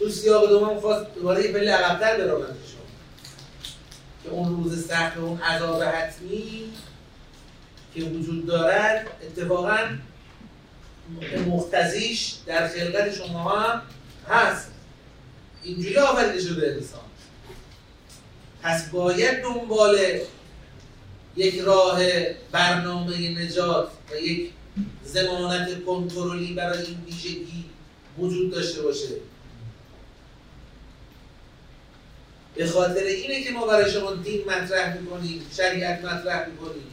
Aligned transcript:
تو 0.00 0.08
سیاق 0.08 0.48
دوم 0.48 0.80
خواست 0.80 1.14
دوباره 1.14 1.44
یه 1.44 1.52
پله 1.52 1.72
عقبتر 1.72 2.16
که 4.24 4.30
اون 4.30 4.64
روز 4.64 4.86
سخت 4.86 5.16
و 5.16 5.24
اون 5.24 5.40
عذاب 5.40 5.82
حتمی 5.82 6.72
که 7.94 8.02
وجود 8.02 8.46
دارد 8.46 9.06
اتفاقا 9.22 9.78
مختزیش 11.46 12.34
در 12.46 12.68
خلقت 12.68 13.14
شما 13.14 13.50
هم 13.50 13.82
هست. 14.28 14.70
اینجوری 15.62 15.96
آفریده 15.96 16.40
شده 16.40 16.74
انسان. 16.76 17.00
پس 18.62 18.90
باید 18.90 19.42
دنبال 19.42 19.98
یک 21.36 21.58
راه 21.58 22.00
برنامه 22.52 23.44
نجات 23.44 23.90
و 24.12 24.16
یک 24.16 24.50
زمانت 25.04 25.84
کنترلی 25.84 26.54
برای 26.54 26.84
این 26.84 27.04
ویژگی 27.06 27.64
وجود 28.18 28.50
داشته 28.50 28.82
باشه. 28.82 29.29
به 32.60 32.66
خاطر 32.66 33.02
اینه 33.02 33.44
که 33.44 33.50
ما 33.50 33.66
برای 33.66 33.90
شما 33.90 34.12
دین 34.12 34.44
مطرح 34.44 34.96
می‌کنیم 34.96 35.46
شریعت 35.56 36.04
مطرح 36.04 36.48
می‌کنیم. 36.48 36.86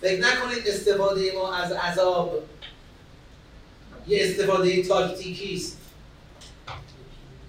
فکر 0.00 0.20
نکنید 0.20 0.68
استفاده 0.68 1.32
ما 1.34 1.54
از 1.54 1.72
عذاب 1.72 2.42
یه 4.06 4.28
استفاده 4.28 4.82
تاکتیکی 4.82 5.54
است. 5.54 5.78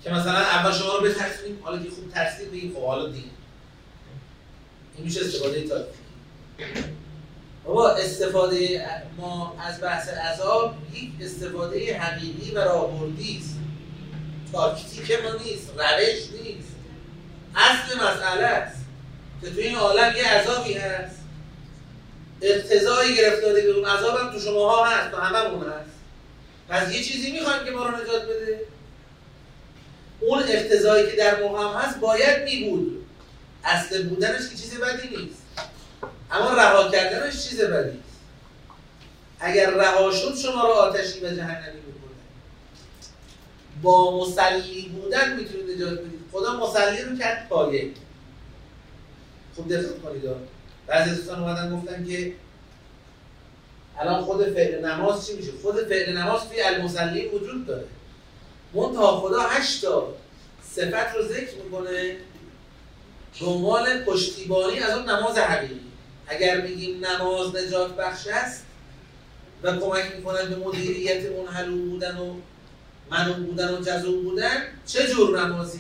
که 0.03 0.09
مثلا 0.09 0.37
اول 0.37 0.71
شما 0.71 0.95
رو 0.95 1.03
بترسونیم 1.03 1.59
حالا 1.63 1.83
که 1.83 1.89
خوب 1.89 2.11
ترسید 2.11 2.51
بگیم 2.51 2.73
خب 2.73 2.85
حالا 2.85 3.09
دین. 3.09 3.31
این 4.95 5.05
میشه 5.05 5.21
استفاده 5.21 5.61
تاکتیکی. 5.61 6.03
بابا 7.65 7.89
استفاده 7.89 8.85
ما 9.17 9.55
از 9.59 9.81
بحث 9.81 10.09
عذاب 10.09 10.75
یک 10.93 11.11
استفاده 11.21 11.99
حقیقی 11.99 12.51
و 12.51 12.59
راهبردی 12.59 13.37
است. 13.37 13.58
تاکتیک 14.51 15.11
ما 15.23 15.43
نیست 15.43 15.69
روش 15.77 16.41
نیست. 16.41 16.69
اصل 17.55 17.95
مسئله 17.95 18.45
است 18.45 18.85
که 19.41 19.49
تو 19.49 19.59
این 19.59 19.75
عالم 19.75 20.15
یه 20.15 20.27
عذابی 20.27 20.73
هست. 20.73 21.15
اقتضای 22.41 23.15
گرفتاری 23.15 23.61
به 23.61 23.69
اون 23.69 23.85
عذاب 23.85 24.17
هم 24.17 24.31
تو 24.31 24.39
شماها 24.39 24.85
هست 24.85 25.11
تو 25.11 25.17
هممون 25.17 25.67
هست. 25.69 25.89
پس 26.69 26.95
یه 26.95 27.03
چیزی 27.03 27.31
می‌خوایم 27.31 27.65
که 27.65 27.71
ما 27.71 27.85
رو 27.85 27.97
نجات 27.97 28.23
بده؟ 28.23 28.59
اون 30.19 30.43
اقتضایی 30.47 31.11
که 31.11 31.17
در 31.17 31.43
ما 31.43 31.69
هم 31.69 31.81
هست 31.81 31.99
باید 31.99 32.43
می 32.43 32.69
بود 32.69 33.05
اصل 33.63 34.07
بودنش 34.07 34.49
که 34.49 34.55
چیز 34.55 34.79
بدی 34.79 35.07
نیست. 35.07 35.41
اما 36.31 36.53
رها 36.53 36.91
کردنش 36.91 37.47
چیز 37.47 37.61
بدی 37.61 37.89
است 37.89 38.19
اگر 39.39 39.69
رها 39.69 40.11
شد 40.11 40.37
شما 40.37 40.61
رو 40.67 40.73
آتشی 40.73 41.19
و 41.19 41.29
جهنمی 41.29 41.81
با 43.81 44.17
مسلی 44.17 44.89
بودن 44.89 45.35
می‌تونید 45.35 45.75
نجات 45.75 45.99
بدید. 45.99 46.19
خدا 46.31 46.67
مسلی 46.67 47.01
رو 47.01 47.17
کرد 47.17 47.49
پایه 47.49 47.91
خوب 49.55 49.73
دقت 49.73 50.01
کنید 50.01 50.23
بعضی 50.87 51.15
دوستان 51.15 51.39
اومدن 51.39 51.75
گفتن 51.75 52.05
که 52.05 52.33
الان 53.99 54.21
خود 54.21 54.53
فعل 54.53 54.85
نماز 54.85 55.27
چی 55.27 55.33
میشه؟ 55.33 55.51
خود 55.61 55.75
فعل 55.75 56.17
نماز 56.17 56.49
توی 56.49 56.61
المسلی 56.61 57.27
وجود 57.27 57.65
داره. 57.65 57.85
منتها 58.73 59.19
خدا 59.19 59.39
هشت 59.41 59.81
تا 59.81 60.13
صفت 60.71 61.15
رو 61.15 61.27
ذکر 61.27 61.55
می‌کنه 61.63 62.15
عنوان 63.41 64.03
پشتیبانی 64.05 64.79
از 64.79 64.97
اون 64.97 65.09
نماز 65.09 65.37
حقیقی. 65.37 65.79
اگر 66.27 66.61
میگیم 66.61 67.05
نماز 67.05 67.55
نجات 67.55 67.95
بخش 67.95 68.27
است 68.27 68.65
و 69.63 69.77
کمک 69.77 70.15
می‌کنن 70.15 70.49
به 70.49 70.55
مدیریت 70.55 71.25
اون 71.25 71.47
حلو 71.47 71.77
بودن 71.89 72.17
و 72.17 72.33
منو 73.09 73.33
بودن 73.33 73.73
و 73.73 73.81
جزو 73.81 74.21
بودن 74.21 74.63
چه 74.85 75.07
جور 75.07 75.41
نمازی؟ 75.41 75.79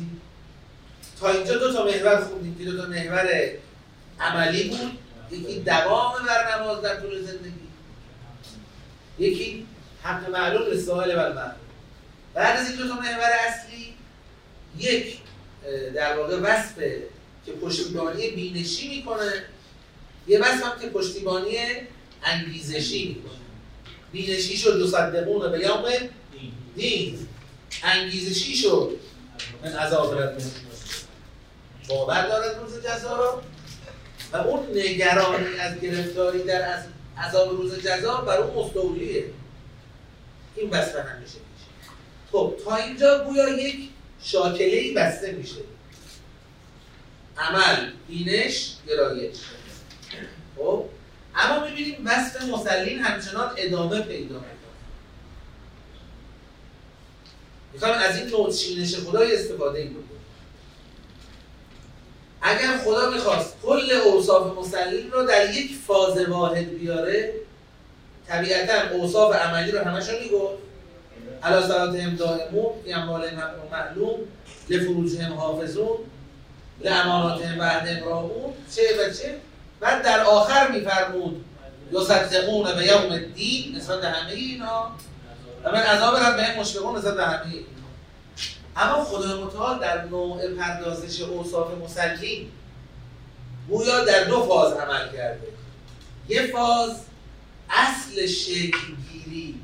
تا 1.19 1.31
اینجا 1.31 1.57
دو 1.57 1.73
تا 1.73 1.85
محور 1.85 2.23
خوندیم 2.23 2.57
که 2.57 2.65
دو 2.65 2.81
تا 2.81 2.87
محور 2.87 3.27
عملی 4.19 4.69
بود. 4.69 4.91
یکی 5.31 5.59
دوام 5.59 6.13
بر 6.27 6.57
نماز 6.57 6.81
در 6.81 6.99
طول 6.99 7.21
زندگی. 7.21 7.69
یکی 9.19 9.67
حق 10.03 10.29
معلوم 10.29 10.71
رسائل 10.71 11.11
و 11.11 11.33
معلوم. 11.33 11.55
بعد 12.33 12.59
از 12.59 12.69
این 12.69 12.77
دو 12.77 12.87
تا 12.87 12.93
محور 12.93 13.29
اصلی 13.47 13.93
یک 14.77 15.17
در 15.95 16.17
واقع 16.17 16.37
وصف 16.39 16.77
که 17.45 17.51
پشتیبانی 17.61 18.29
بینشی 18.29 18.87
می‌کنه. 18.87 19.43
یه 20.27 20.39
وصف 20.39 20.63
هم 20.63 20.79
که 20.81 20.87
پشتیبانی 20.87 21.57
انگیزشی 22.23 23.07
می‌کنه. 23.07 23.39
بینشی 24.11 24.57
شد 24.57 24.79
یصدقون 24.79 25.51
به 25.51 25.59
یوم 25.59 25.83
دین. 26.79 27.27
انگیزشی 27.83 28.55
شد 28.55 28.99
من 29.63 29.73
عذاب 29.73 30.21
رب 30.21 30.37
باور 31.89 32.27
دارد 32.27 32.59
روز 32.59 32.85
جزا؟ 32.85 33.17
رو 33.17 33.41
و 34.33 34.37
اون 34.37 34.77
نگرانی 34.77 35.59
از 35.59 35.79
گرفتاری 35.79 36.43
در 36.43 36.73
از 36.73 36.83
عذاب 37.17 37.49
روز 37.49 37.79
جزا 37.79 38.21
بر 38.21 38.37
اون 38.37 38.65
مستولیه. 38.65 39.25
این 40.55 40.69
بسته 40.69 41.03
همیشه 41.03 41.23
میشه. 41.23 41.89
خب 42.31 42.55
تا 42.65 42.75
اینجا 42.75 43.23
گویا 43.23 43.49
یک 43.49 43.89
شاکله 44.23 44.93
بسته 44.93 45.31
میشه. 45.31 45.61
عمل 47.37 47.91
بینش 48.07 48.73
گرایش. 48.87 49.37
خب 50.57 50.85
اما 51.35 51.65
می‌بینیم 51.65 52.05
وصف 52.05 52.43
مسلین 52.43 52.99
همچنان 52.99 53.51
ادامه 53.57 54.01
پیدا 54.01 54.35
می‌کنه. 54.35 54.58
می‌خوایم 57.73 57.95
از 57.95 58.17
این 58.17 58.29
نوع 58.29 58.53
چینش 58.53 58.95
خدای 58.95 59.35
استفاده 59.35 59.79
این 59.79 59.89
بکنیم 59.89 60.19
اگر 62.41 62.77
خدا 62.77 63.09
می‌خواست 63.09 63.53
کل 63.63 63.91
اوصاف 63.91 64.57
مسلین 64.57 65.11
رو 65.11 65.23
در 65.23 65.53
یک 65.53 65.71
فاز 65.87 66.17
واحد 66.17 66.69
بیاره 66.69 67.33
طبیعتا 68.27 68.95
اوصاف 68.95 69.35
عملی 69.35 69.71
رو 69.71 69.79
همشون 69.79 70.15
می‌گفت. 70.23 70.69
علا 71.43 71.67
صلاتهم 71.67 72.15
دائمون 72.15 72.73
فی 72.83 72.93
اموالهم 72.93 73.51
معلوم 73.71 74.19
لفروجهم 74.69 75.33
حافظون 75.33 75.97
لاماناتهم 76.83 77.59
وعدهم 77.59 78.03
راعون 78.05 78.53
چه 78.75 78.81
و 78.81 79.13
چه. 79.13 79.35
بعد 79.79 80.03
در 80.03 80.19
آخر 80.19 80.71
میفرمود 80.71 81.45
یصدقون 81.91 82.75
به 82.75 82.85
یوم 82.85 83.11
الدین 83.11 83.75
نسبت 83.75 84.03
همه 84.03 84.31
اینا. 84.31 84.91
و 85.63 85.71
من 85.71 85.79
عذاب 85.79 86.15
رب 86.15 86.35
به 86.35 86.59
مشفقون 86.59 86.97
نسبت 86.97 87.15
به 87.15 87.25
همه 87.25 87.53
اما 88.75 89.03
خدای 89.03 89.43
متعال 89.43 89.79
در 89.79 90.05
نوع 90.05 90.47
پردازش 90.47 91.21
اوصاف 91.21 91.71
مسلین 91.83 92.51
گویا 93.69 94.03
در 94.03 94.23
دو 94.23 94.45
فاز 94.45 94.73
عمل 94.73 95.11
کرده. 95.13 95.47
یه 96.29 96.47
فاز 96.47 96.91
اصل 97.69 98.25
شکلگیری 98.27 99.59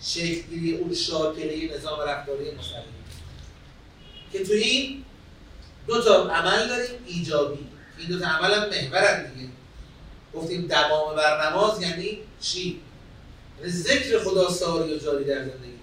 شکلگیری 0.00 0.76
اون 0.76 0.94
شاکله 0.94 1.76
نظام 1.76 2.00
رفتاری 2.00 2.50
مسلین 2.50 2.96
که 4.32 4.44
تو 4.44 4.52
این 4.52 5.04
دو 5.86 6.02
تا 6.02 6.30
عمل 6.30 6.68
داریم 6.68 6.90
ایجابی. 7.06 7.66
این 7.98 8.08
دو 8.08 8.20
تا 8.20 8.26
عمل 8.26 8.54
هم 8.54 8.68
محور 8.68 9.22
دیگه. 9.22 9.48
گفتیم 10.34 10.66
دوام 10.66 11.16
بر 11.16 11.50
نماز 11.50 11.82
یعنی 11.82 12.18
چی؟ 12.40 12.80
ذکر 13.64 14.18
خدا 14.18 14.50
ساری 14.50 14.94
و 14.94 14.98
جاری 14.98 15.24
در 15.24 15.38
زندگی 15.38 15.76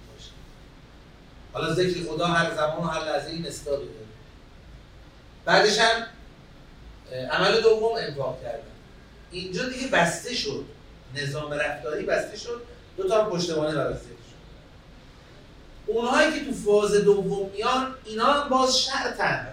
حالا 1.54 1.74
ذکر 1.74 2.12
خدا 2.12 2.28
هر 2.28 2.56
زمان 2.56 2.78
و 2.78 2.88
هر 2.88 3.06
لحظه 3.06 3.30
این 3.30 3.48
استاد 3.48 3.80
داره. 3.80 3.90
بعدش 5.46 5.80
هم 5.80 6.06
عمل 7.32 7.62
دوم 7.62 7.96
انفاق 7.98 8.42
کردن. 8.44 8.64
اینجا 9.32 9.70
دیگه 9.70 9.88
بسته 9.88 10.36
شد. 10.36 10.66
نظام 11.16 11.54
رفتاری 11.54 12.06
بسته 12.06 12.38
شد. 12.38 12.62
دو 12.98 13.10
تا 13.10 13.30
پشتوانه 13.30 13.76
برای 13.76 13.94
ذکر 13.94 14.14
اونهایی 15.88 16.40
که 16.40 16.46
تو 16.46 16.52
فاز 16.52 16.94
دوم 16.94 17.50
میان 17.50 17.96
اینا 18.06 18.26
هم 18.26 18.50
باز 18.50 18.80
شرطن. 18.80 19.48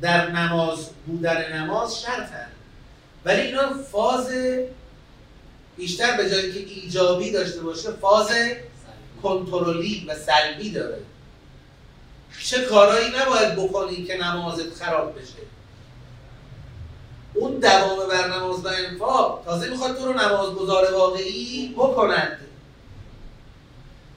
در 0.00 0.30
نماز 0.30 0.90
بودن 1.06 1.52
نماز 1.52 2.00
شرطن. 2.00 2.46
ولی 3.24 3.40
اینا 3.40 3.74
فاز 3.92 4.30
بیشتر 5.80 6.16
به 6.16 6.30
جایی 6.30 6.52
که 6.52 6.80
ایجابی 6.80 7.32
داشته 7.32 7.60
باشه 7.60 7.90
فاز 7.90 8.30
کنترلی 9.22 10.04
و 10.08 10.14
سلبی 10.14 10.70
داره. 10.70 10.98
چه 12.44 12.64
کارایی 12.64 13.08
نباید 13.08 13.56
بکنی 13.56 14.04
که 14.04 14.16
نمازت 14.16 14.74
خراب 14.74 15.18
بشه؟ 15.18 15.40
اون 17.34 17.52
دوام 17.52 18.08
بر 18.08 18.28
نماز 18.28 18.64
و 18.64 18.68
انفاق 18.68 19.42
تازه 19.44 19.70
می‌خواد 19.70 19.96
تو 19.96 20.06
رو 20.06 20.12
نمازگزار 20.12 20.94
واقعی 20.94 21.74
بکند 21.76 22.38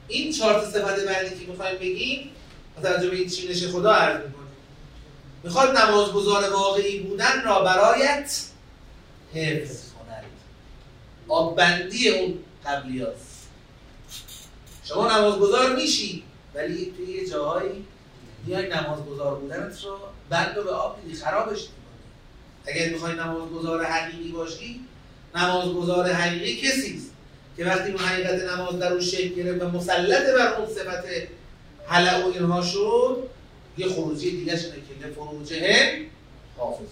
این 0.08 0.32
چهار 0.32 0.64
صفت 0.64 1.06
بعدی 1.06 1.44
که 1.44 1.50
می‌خوایم 1.50 1.78
بگیم 1.78 2.30
با 2.76 2.88
توجه 2.88 3.10
این 3.10 3.28
چینش 3.28 3.66
خدا 3.66 3.92
عرض 3.92 4.26
می‌کنه. 4.26 4.44
می‌خواد 5.44 5.76
نمازگزار 5.76 6.52
واقعی 6.52 7.00
بودن 7.00 7.42
را 7.44 7.62
برایت 7.62 8.40
حفظ. 9.34 9.93
آببندی 11.28 12.08
اون 12.08 12.38
قبلیات. 12.66 13.16
شما 14.84 15.18
نمازگزار 15.18 15.76
میشی 15.76 16.22
ولی 16.54 16.92
توی 16.96 17.06
یه 17.06 17.28
جاهایی 17.28 17.84
بیای 18.46 18.68
نمازگزار 18.68 19.34
بودنت 19.34 19.84
رو 19.84 19.98
بند 20.30 20.54
به 20.54 20.70
آب 20.70 20.98
میدی 21.04 21.16
خرابش 21.18 21.60
می‌کنی. 21.60 21.74
اگر 22.66 22.92
می‌خوای 22.92 23.14
نمازگزار 23.14 23.84
حقیقی 23.84 24.32
باشی 24.32 24.80
نمازگزار 25.34 26.12
حقیقی 26.12 26.56
کسی 26.56 26.96
است 26.96 27.10
که 27.56 27.64
وقتی 27.64 27.90
اون 27.90 28.00
حقیقت 28.00 28.42
نماز 28.42 28.78
در 28.78 28.92
اون 28.92 29.00
شکل 29.00 29.34
گرفت 29.34 29.62
و 29.62 29.68
مسلط 29.68 30.34
بر 30.38 30.54
اون 30.54 30.74
صفت 30.74 31.04
حلق 31.86 32.26
و 32.26 32.28
اینها 32.28 32.62
شد 32.62 33.28
یه 33.78 33.88
خروجی 33.88 34.30
دیگه 34.30 34.56
شده 34.56 34.74
که 34.74 35.06
لفروجه 35.06 36.00
حافظ 36.56 36.86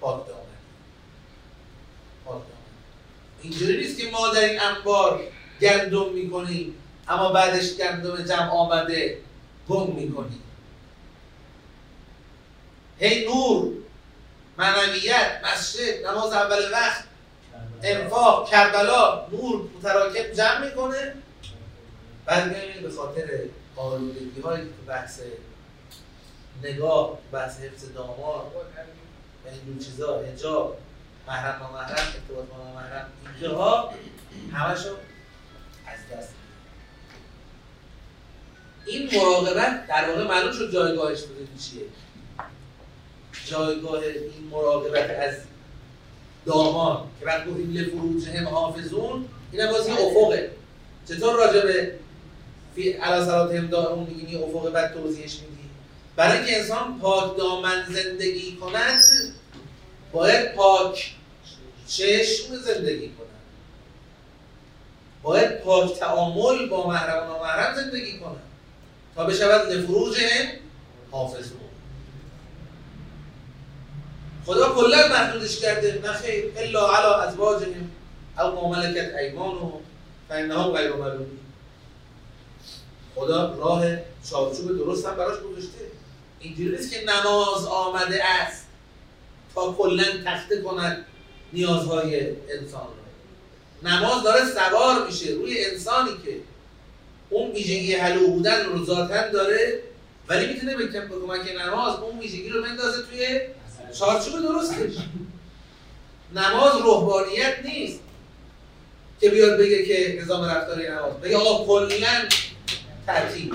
پاک 0.00 0.26
دامن. 0.26 0.40
پاک 2.24 2.42
اینجوری 3.50 3.76
نیست 3.76 3.98
که 3.98 4.10
ما 4.10 4.28
در 4.28 4.40
این 4.40 4.60
انبار 4.60 5.20
گندم 5.60 6.12
می‌کنیم 6.12 6.74
اما 7.08 7.32
بعدش 7.32 7.76
گندم 7.76 8.22
جمع 8.22 8.50
آمده 8.50 9.18
گم 9.68 9.92
می‌کنیم. 9.92 10.42
هی 12.98 13.28
نور 13.28 13.72
معنویت 14.58 15.40
مسجد 15.44 16.06
نماز 16.06 16.32
اول 16.32 16.72
وقت 16.72 17.04
انفاق 17.82 18.50
کربلا 18.50 19.26
نور 19.32 19.68
متراکب 19.78 20.32
جمع 20.32 20.64
می‌کنه. 20.64 21.14
بعد 22.24 22.56
می‌بینید 22.56 22.82
به 22.82 22.90
خاطر 22.90 23.28
آلودگی 23.76 24.40
هایی 24.40 24.64
که 24.64 24.70
بحث 24.88 25.20
نگاه 26.62 27.18
بحث 27.32 27.60
حفظ 27.60 27.92
داماد 27.94 28.52
و 29.44 29.48
این 29.66 29.78
چیزا 29.78 30.20
هجاب 30.20 30.78
محرم 31.26 31.62
و 31.62 31.72
محرم 31.72 32.06
ارتباط 32.14 32.46
با 32.48 32.74
محرم. 32.74 33.06
اینجاها 33.32 33.94
همشو 34.52 34.96
از 35.86 35.98
دست 36.12 36.28
این 38.86 39.10
مراقبت 39.14 39.86
در 39.86 40.10
واقع 40.10 40.24
معلوم 40.24 40.52
شد 40.52 40.72
جایگاهش 40.72 41.22
بوده 41.22 41.46
چیه. 41.58 41.82
جایگاه 43.46 44.02
این 44.02 44.48
مراقبت 44.50 45.10
از 45.10 45.34
دامان 46.46 47.08
که 47.20 47.26
بعد 47.26 47.46
گفتیم 47.48 47.72
لفروج 47.72 48.28
هم 48.28 48.48
حافظون 48.48 49.28
این 49.52 49.70
باز 49.70 49.88
یه 49.88 49.94
افقه. 49.94 50.50
چطور 51.08 51.34
راجع 51.34 51.60
به 51.60 51.92
فی 52.74 52.92
علا 52.92 53.46
هم 53.46 53.74
اون 53.74 54.06
میگین 54.06 54.42
افق 54.42 54.72
بعد 54.72 54.94
توضیحش 54.94 55.34
میدی. 55.34 55.70
برای 56.16 56.38
اینکه 56.38 56.58
انسان 56.58 56.98
پاک 57.00 57.36
دامن 57.36 57.84
زندگی 57.88 58.56
کند 58.56 59.02
باید 60.12 60.54
پاک 60.54 61.15
چشم 61.88 62.56
زندگی 62.56 63.08
کند 63.08 63.26
باید 65.22 65.60
پاک 65.60 65.98
تعامل 65.98 66.68
با 66.68 66.86
محرم 66.86 67.22
و 67.22 67.32
نامحرم 67.32 67.74
زندگی 67.74 68.18
کند 68.18 68.42
تا 69.14 69.24
بشود 69.24 69.72
لفروج 69.72 70.18
هم 70.20 70.46
حافظون 71.10 71.60
خدا 74.46 74.68
کلا 74.74 75.08
محدودش 75.08 75.60
کرده. 75.60 76.00
نه 76.04 76.12
خیر 76.12 76.52
الا 76.56 76.96
علی 76.96 77.28
ازواجهم 77.28 77.90
او 78.38 78.50
ما 78.50 78.68
ملکت 78.68 79.14
ایمانهم 79.14 79.72
فانهم 80.28 80.72
غیر 80.72 80.92
ملومین 80.92 81.38
خدا 83.14 83.54
راه 83.54 83.84
چارچوب 84.30 84.78
درست 84.78 85.06
هم 85.06 85.16
براش 85.16 85.40
گذاشته. 85.40 85.78
اینجوری 86.40 86.70
نیست 86.70 86.92
که 86.92 87.04
نماز 87.04 87.66
آمده 87.66 88.24
است 88.24 88.66
تا 89.54 89.72
کلا 89.72 90.04
تخته 90.24 90.62
کند. 90.62 91.06
نیازهای 91.52 92.30
انسان 92.30 92.80
را 92.80 93.06
نماز 93.90 94.22
داره 94.22 94.40
سوار 94.44 95.06
میشه 95.06 95.30
روی 95.30 95.64
انسانی 95.64 96.10
که 96.24 96.36
اون 97.30 97.50
ویژگی 97.50 97.94
حلو 97.94 98.26
بودن 98.26 98.64
رو 98.64 98.84
ذاتا 98.84 99.28
داره 99.28 99.82
ولی 100.28 100.46
می‌تونه 100.46 100.76
به 100.76 100.86
کمک 100.86 101.56
نماز 101.60 101.98
اون 101.98 102.18
ویژگی 102.18 102.48
رو 102.48 102.62
بندازه 102.62 103.02
توی 103.02 103.40
چارچوب 103.98 104.42
درستش. 104.42 104.96
نماز 106.34 106.80
روحانیت 106.82 107.54
نیست 107.64 108.00
که 109.20 109.30
بیاد 109.30 109.58
بگه 109.58 109.84
که 109.84 110.22
نظام 110.22 110.44
رفتاری 110.44 110.88
نماز. 110.88 111.14
بگه 111.14 111.36
آقا 111.36 111.66
کلا 111.66 112.28
ترتیب. 113.06 113.54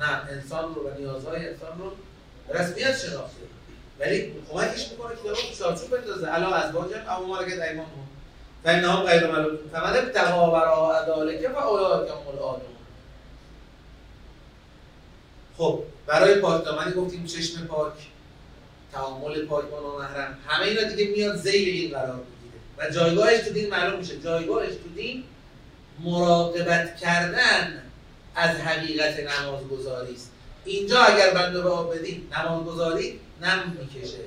نه 0.00 0.28
انسان 0.30 0.74
رو 0.74 0.88
و 0.88 0.98
نیازهای 0.98 1.48
انسان 1.48 1.78
رو 1.78 1.92
رسمیت 2.54 2.98
شناخته. 2.98 3.36
ولی 4.00 4.32
کمکش 4.50 4.88
می‌کنه 4.90 5.14
که 5.22 5.28
رو 5.28 5.36
چارچوب 5.58 5.90
بندازه. 5.90 6.26
علا 6.26 6.54
از 6.54 6.72
باجم 6.72 7.00
اما 7.08 7.26
مالکت 7.26 7.60
ایمان 7.60 7.86
هم 7.86 8.06
و 8.64 8.68
این 8.68 8.84
هم 8.84 9.02
غیر 9.02 9.26
معلوم. 9.26 9.58
فمن 9.72 9.96
ابتقا 9.96 10.50
برا 10.50 10.98
عدالکه 10.98 11.48
و 11.48 11.56
اولاد 11.56 12.08
هم 12.08 12.28
العادون 12.28 12.76
خب 15.58 15.82
برای 16.06 16.34
پاک 16.34 16.64
گفتیم 16.96 17.24
چشم 17.24 17.66
پاک 17.66 17.92
تعامل 18.92 19.44
پاک 19.44 19.64
با 19.64 19.80
نامحرم. 19.80 20.38
همه 20.46 20.66
اینا 20.66 20.82
دیگه 20.82 21.10
میاد 21.10 21.36
زیر 21.36 21.68
این 21.68 21.90
قرار 21.90 22.14
می‌گیره. 22.14 22.60
و 22.78 22.90
جایگاهش 22.90 23.38
تو 23.38 23.52
دین 23.52 23.70
معلوم 23.70 23.98
میشه. 23.98 24.20
جایگاهش 24.20 24.74
تو 24.74 24.88
دین 24.94 25.24
مراقبت 26.00 26.96
کردن 26.96 27.82
از 28.34 28.56
حقیقت 28.56 29.20
نمازگذاری 29.20 30.14
است. 30.14 30.30
اینجا 30.64 31.00
اگر 31.00 31.30
بنده 31.30 31.60
رو 31.60 31.70
آب 31.70 31.94
بدید 31.94 32.34
نمازگذاری 32.34 33.20
نم 33.42 33.76
می‌کشه. 33.78 34.18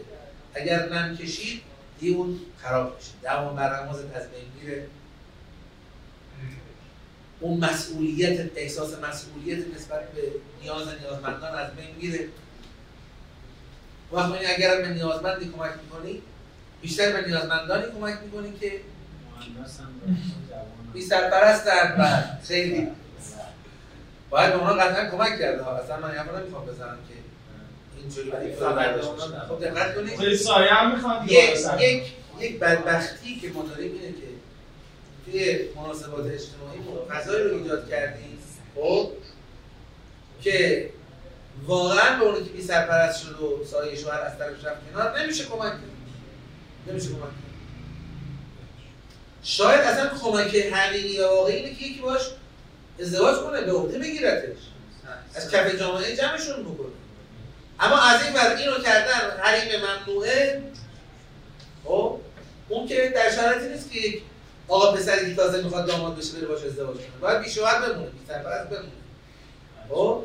اگر 0.54 0.90
نم 0.90 1.18
کشید 1.18 1.62
دیگه 2.00 2.18
اون 2.18 2.40
خراب 2.58 2.96
میشه. 2.96 3.12
دوام 3.24 3.56
بر 3.56 3.84
نمازت 3.84 4.16
از 4.16 4.32
بین 4.32 4.46
میره. 4.62 4.86
اون 7.40 7.60
مسئولیت 7.60 8.52
احساس 8.56 8.94
مسئولیت 9.00 9.76
نسبت 9.76 10.12
به 10.12 10.22
نیاز 10.62 10.88
نیازمندان 10.88 11.56
از 11.56 11.76
بین 11.76 11.96
میره. 12.02 12.28
وقت 14.12 14.32
اگر 14.58 14.82
به 14.82 14.90
نیازمندی 14.90 15.46
کمک 15.46 15.72
می‌کنی 15.84 16.22
بیشتر 16.82 17.12
به 17.12 17.28
نیازمندانی 17.28 17.84
کمک 17.92 18.18
می‌کنی 18.24 18.60
که 18.60 18.82
بی 20.94 21.02
سرپرستن 21.02 21.96
و 22.00 22.24
خیلی. 22.48 22.88
باید 24.30 24.54
به 24.54 24.60
اونا 24.60 24.74
قطعا 24.74 25.10
کمک 25.10 25.40
کرده. 25.40 25.64
ها 25.64 25.78
اصلا 25.78 26.00
من 26.00 26.14
یه 26.14 26.24
نمی‌خوام 26.24 26.66
بزنم 26.66 26.98
که 27.10 27.14
اینجوری 28.02 28.30
ولی 28.30 28.56
خب 29.50 29.62
دقت 29.62 29.96
کنید. 29.96 30.36
سایه 30.36 30.74
هم 30.74 30.96
می‌خواد 30.96 31.32
یک 31.32 32.14
یک 32.40 32.60
بدبختی 32.60 33.40
که 33.40 33.50
ما 33.50 33.64
داریم 33.64 33.92
اینه 33.92 34.14
که 34.14 34.28
توی 35.26 35.60
مناسبات 35.76 36.26
اجتماعی 36.26 36.80
فضایی 37.10 37.44
رو 37.44 37.58
ایجاد 37.58 37.90
کردیم. 37.90 38.40
خب. 38.76 39.12
که 40.42 40.90
واقعا 41.66 42.20
به 42.20 42.26
اونی 42.26 42.44
که 42.46 42.52
بی 42.52 42.62
سرپرست 42.62 43.22
شد 43.22 43.42
و 43.42 43.66
سایه 43.66 43.96
شوهر 43.96 44.22
از 44.22 44.38
طرف 44.38 44.66
رفت 44.66 44.94
کنار 44.94 45.20
نمیشه 45.20 45.44
کمک 45.44 45.60
کرد. 45.62 45.80
نمیشه 46.88 47.08
کمک 47.08 47.20
کرد. 47.20 47.50
شاید 49.44 49.80
اصلا 49.80 50.10
کمک 50.20 50.56
حقیقی 50.56 51.08
یا 51.08 51.36
واقعی 51.36 51.56
اینه 51.56 51.76
که 51.76 51.86
یکی 51.86 52.02
باش 52.02 52.22
ازدواج 53.00 53.36
کنه 53.36 53.62
به 53.62 53.72
عهده 53.72 54.00
بگیرتش. 54.00 54.58
از 55.36 55.52
کف 55.52 55.80
جامعه 55.80 56.16
جمعشون 56.16 56.64
بکنه. 56.64 56.99
اما 57.80 58.02
از 58.02 58.24
این 58.24 58.34
بر 58.34 58.56
اینو 58.56 58.80
کردن 58.80 59.40
حریم 59.40 59.82
ممنوعه 59.82 60.64
خب؟ 61.84 62.20
اون 62.70 62.88
که 62.88 63.14
در 63.16 63.32
شرایطی 63.32 63.70
نیست 63.70 63.92
که 63.92 64.00
یک 64.00 64.22
آقا 64.68 64.92
پسری 64.92 65.30
که 65.30 65.36
تازه 65.36 65.64
می‌خواد 65.64 65.88
داماد 65.88 66.18
بشه 66.18 66.38
بره 66.38 66.48
باش 66.48 66.64
ازدواج 66.64 66.98
کنه. 66.98 67.22
باید 67.22 67.42
بی 67.42 67.50
شوهر 67.50 67.82
بمونه 67.82 68.10
بی 68.10 68.20
سرپرست 68.28 68.70
بمونه. 68.70 68.92
خب؟ 69.90 70.24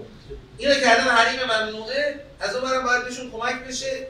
اینو 0.59 0.75
کردن 0.75 1.05
حریم 1.05 1.41
ممنوعه 1.45 2.21
از 2.41 2.57
اون 2.57 2.71
برم 2.71 2.85
باید 2.85 3.05
بهشون 3.05 3.31
کمک 3.31 3.65
بشه. 3.69 4.07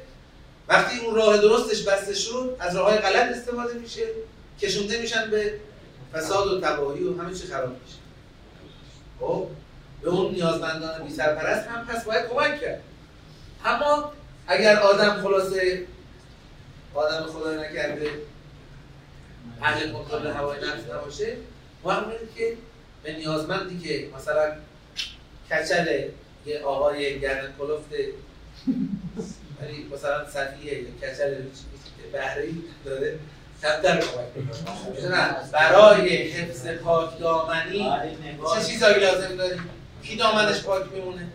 وقتی 0.69 0.99
اون 0.99 1.15
راه 1.15 1.37
درستش 1.37 1.83
بسته 1.83 2.15
شد 2.15 2.57
از 2.61 2.77
راه 2.77 2.91
های 2.91 2.99
غلط 2.99 3.37
استفاده 3.37 3.75
میشه 3.75 4.03
کشونده 4.61 5.01
میشن 5.01 5.31
به 5.31 5.55
فساد 6.13 6.47
و 6.47 6.61
تباهی 6.61 7.05
و 7.05 7.23
همه 7.23 7.35
چی 7.35 7.47
خراب 7.47 7.71
میشه. 7.71 7.97
خب؟ 9.21 9.47
به 10.03 10.11
اون 10.11 10.33
نیازمندان 10.33 11.05
بی 11.05 11.15
سرپرست 11.15 11.69
هم 11.69 11.87
پس 11.87 12.05
باید 12.05 12.29
کمک 12.29 12.61
کرد. 12.61 12.83
اما 13.65 14.13
اگر 14.47 14.77
آدم 14.77 15.23
خلاصه 15.23 15.83
آدم 16.95 17.27
خدای 17.27 17.57
نکرده 17.57 18.11
اهل 19.63 19.93
کنترل 19.93 20.27
هوای 20.27 20.59
نفس 20.59 20.91
نباشه 20.95 21.37
مهم 21.85 22.05
که 22.37 22.57
به 23.03 23.13
نیازمندی 23.17 23.79
که 23.79 24.09
مثلا 24.17 24.53
کچل 25.51 26.09
یه 26.47 26.61
آقای 26.61 27.21
گردن 27.21 27.55
کلفت 27.59 27.91
ولی 29.61 29.91
مثلا 29.93 30.31
سفیه 30.31 30.83
یا 30.83 30.89
کچل 31.03 31.35
بهره 32.13 32.49
داره 32.85 33.19
کمتر 33.63 34.01
کمک 34.01 35.51
برای 35.53 36.17
حفظ 36.17 36.67
پاک 36.67 37.19
دامنی 37.19 37.91
چه 38.55 38.65
چیزایی 38.65 39.01
لازم 39.01 39.37
داریم 39.37 39.71
کی 40.03 40.17
دامنش 40.17 40.63
پاک 40.63 40.93
میمونه؟ 40.93 41.29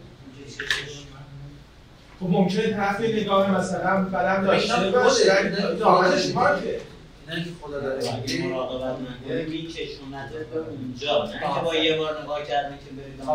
خب 2.19 2.25
ممکنه 2.29 2.73
تحت 2.73 3.01
نگاه 3.01 3.51
مثلا 3.51 4.05
قلم 4.05 4.45
داشته 4.45 4.91
باشه 4.91 5.49
دامنش 5.79 6.31
پاکه 6.31 6.81
نه 7.29 7.43
که 7.43 7.49
خدا 7.61 7.79
داره 7.79 8.21
میگه. 8.21 8.47
مراقبت 8.47 8.97
نکنه. 8.99 9.43
میکشونته 9.43 10.47
به 10.53 10.59
اونجا. 10.59 11.25
نه 11.25 11.39
که 11.55 11.61
با 11.65 11.75
یه 11.75 11.97
بار 11.97 12.21
نگاه 12.23 12.43
کردن 12.43 12.69
که 12.69 13.01
برید 13.01 13.29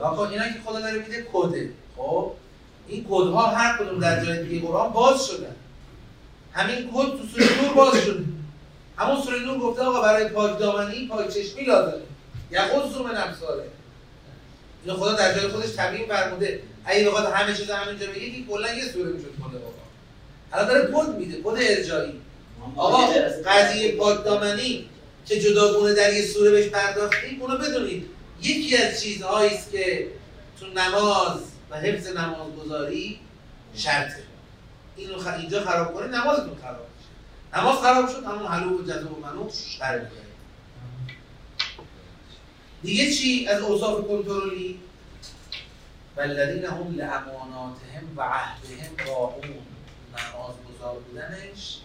آقا 0.00 0.26
اینا 0.28 0.44
که 0.44 0.60
خدا 0.64 0.80
داره 0.80 0.98
میده 0.98 1.26
کده. 1.32 1.70
خب 1.96 2.32
این 2.88 3.06
کدها 3.10 3.46
هر 3.46 3.78
کدوم 3.78 4.00
در 4.00 4.24
جای 4.24 4.44
دیگه 4.44 4.66
قرآن 4.66 4.92
باز 4.92 5.26
شدن 5.26 5.56
همین 6.52 6.76
کد 6.76 7.10
تو 7.10 7.26
سوره 7.32 7.62
نور 7.62 7.74
باز 7.74 7.94
شده. 8.04 8.24
همون 8.96 9.22
سوره 9.22 9.38
نور 9.38 9.58
گفته 9.58 9.82
آقا 9.82 10.02
برای 10.02 10.28
پاک 10.28 10.58
دامنی 10.58 11.08
پاک 11.08 11.28
چشمی 11.28 11.64
لازمه. 11.64 12.02
یخوض 12.50 12.96
من 12.96 13.16
ابصاره. 13.16 13.64
اینو 14.84 14.96
خدا 14.96 15.12
در 15.12 15.34
جای 15.34 15.48
خودش 15.48 15.70
تبیین 15.76 16.08
فرموده. 16.08 16.60
اگه 16.84 17.06
بخواد 17.06 17.32
همه 17.32 17.54
چیز 17.54 17.70
همینجا 17.70 18.06
بگه 18.06 18.30
که 18.30 18.44
کلا 18.50 18.74
یه 18.74 18.84
سوره 18.84 19.12
می‌شد 19.12 19.30
کد 19.30 19.54
واقعا 19.54 19.80
الان 20.52 20.68
داره 20.68 20.92
کد 20.94 21.18
میده 21.18 21.42
کد 21.42 21.56
ارجایی 21.60 22.20
آقا 22.76 23.06
قضیه 23.46 23.96
پاک 23.96 24.24
دامنی 24.24 24.88
که 25.26 25.40
جداگونه 25.40 25.94
در 25.94 26.12
یه 26.12 26.26
سوره 26.26 26.50
بهش 26.50 26.68
پرداختیم 26.68 27.42
اونو 27.42 27.58
بدونید. 27.58 28.06
یکی 28.42 28.76
از 28.76 29.02
چیزهایی 29.02 29.54
است 29.54 29.70
که 29.72 30.08
تو 30.60 30.66
نماز 30.66 31.40
و 31.70 31.76
حفظ 31.76 32.06
نماز 32.06 32.56
گذاری 32.64 33.20
شرطه. 33.74 34.22
اینو 34.96 35.18
خ... 35.18 35.26
اینجا 35.26 35.64
خراب 35.64 35.94
کنه 35.94 36.06
نمازتون 36.06 36.56
خراب 36.62 36.86
میشه. 36.96 37.60
نماز 37.60 37.78
خراب 37.78 38.08
شد 38.08 38.24
همون 38.24 38.46
حلو 38.46 38.78
و 38.78 38.82
جزا 38.82 39.14
و 39.14 39.20
منو 39.20 39.48
در 39.80 40.00
دیگه 42.82 43.12
چی؟ 43.12 43.46
از 43.48 43.62
اوصاف 43.62 44.08
کنترلی؟ 44.08 44.78
والذین 46.16 46.64
هم 46.64 46.96
لاماناتهم 46.96 48.16
و 48.16 48.22
عهدهم 48.22 49.06
راعون 49.06 49.44
نماز 49.44 50.54
گذار 50.68 50.94
بودنش. 50.94 51.80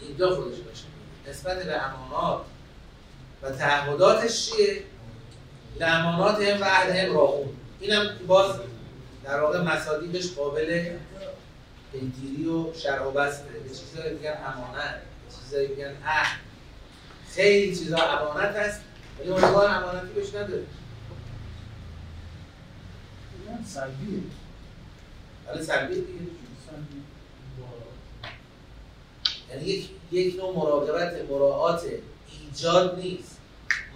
اینجا 0.00 0.34
خودش 0.34 0.58
باشه. 0.58 0.84
نسبت 1.28 1.64
به 1.64 1.82
امانات 1.82 2.42
و 3.42 3.50
تعهداتش 3.50 4.50
چیه؟ 4.50 4.82
لامانات 5.80 6.40
هم 6.40 6.60
و 6.60 6.64
عهدهم 6.64 7.14
راعون 7.14 7.48
اینم 7.80 8.10
باز 8.26 8.56
در 9.24 9.40
واقع 9.40 9.62
مصادیقش 9.62 10.32
قابل 10.32 10.90
پیگیری 11.92 12.48
و 12.48 12.74
شرح 12.74 13.02
و 13.02 13.10
بسته. 13.10 13.44
به 13.44 13.68
چیزایی 13.68 14.14
میگن 14.14 14.36
امانت 14.46 14.94
به 14.94 15.36
چیزایی 15.44 15.68
میگن 15.68 15.96
عهد. 16.06 16.40
خیلی 17.34 17.76
چیزا 17.76 17.96
امانت 17.96 18.56
هست 18.56 18.80
ولی 19.20 19.30
عنوان 19.30 19.74
امانتی 19.74 20.12
بهش 20.14 20.34
نداره 20.34 20.62
سلبیه. 23.66 24.20
ولی 25.48 25.64
سلبی 25.64 25.94
دیگه. 25.94 26.06
یعنی 29.50 29.64
یک 29.64 29.90
یک 30.12 30.36
نوع 30.36 30.56
مراقبت 30.56 31.30
مراعات 31.30 31.82
ایجاد 32.42 32.98
نیست. 32.98 33.36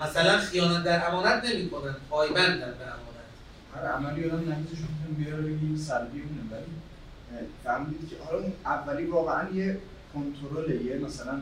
مثلا 0.02 0.38
خیانت 0.38 0.84
در 0.84 1.08
امانت 1.08 1.44
نمی‌کنن 1.44 1.96
پایبندن 2.10 2.74
به 2.78 2.84
امانت. 2.84 3.10
هر 3.74 3.86
عملی 3.86 4.30
آدم 4.30 4.52
نمیزش 4.52 4.78
می‌تونیم 4.78 5.14
بیاره 5.18 5.42
بگیم 5.42 5.76
سلبی 5.76 6.20
اونه 6.20 6.40
ولی 6.50 6.70
فهمیدید 7.64 8.10
که 8.10 8.16
حالا 8.24 8.44
اولی 8.64 9.04
واقعا 9.04 9.50
یه 9.50 9.78
کنترل 10.14 10.80
یه 10.86 10.98
مثلا 10.98 11.40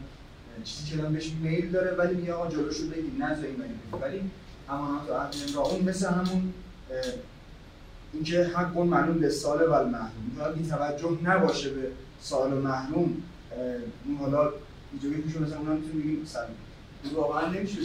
چیزی 0.65 0.91
که 0.91 1.03
آدم 1.03 1.13
بهش 1.13 1.31
میل 1.43 1.71
داره 1.71 1.91
ولی 1.91 2.15
میگه 2.15 2.33
آقا 2.33 2.51
جلوشو 2.51 2.87
بگیر 2.87 3.13
نذاریم 3.19 3.61
ولی 3.61 4.03
ولی 4.03 4.31
امانات 4.69 5.11
و 5.11 5.15
عهد 5.15 5.35
را 5.55 5.63
اون 5.63 5.85
مثل 5.85 6.09
همون 6.09 6.55
اینکه 8.13 8.45
حق 8.45 8.77
اون 8.77 8.87
معلوم 8.87 9.19
به 9.19 9.31
سال 9.31 9.69
و 9.69 9.73
المحروم. 9.73 10.37
حالا 10.39 10.53
بی 10.53 10.69
توجه 10.69 11.19
نباشه 11.23 11.71
به 11.71 11.91
سال 12.21 12.53
و 12.53 12.61
محروم 12.61 13.23
اون 14.05 14.17
حالا 14.21 14.53
اینجوری 14.93 15.17
میشه 15.17 15.39
مثلا 15.39 15.59
اونا 15.59 15.73
می‌تونیم 15.73 16.01
بگیم 16.01 16.25
سلبی 16.25 16.53
این 17.05 17.15
واقعا 17.15 17.53
نمیشه 17.53 17.81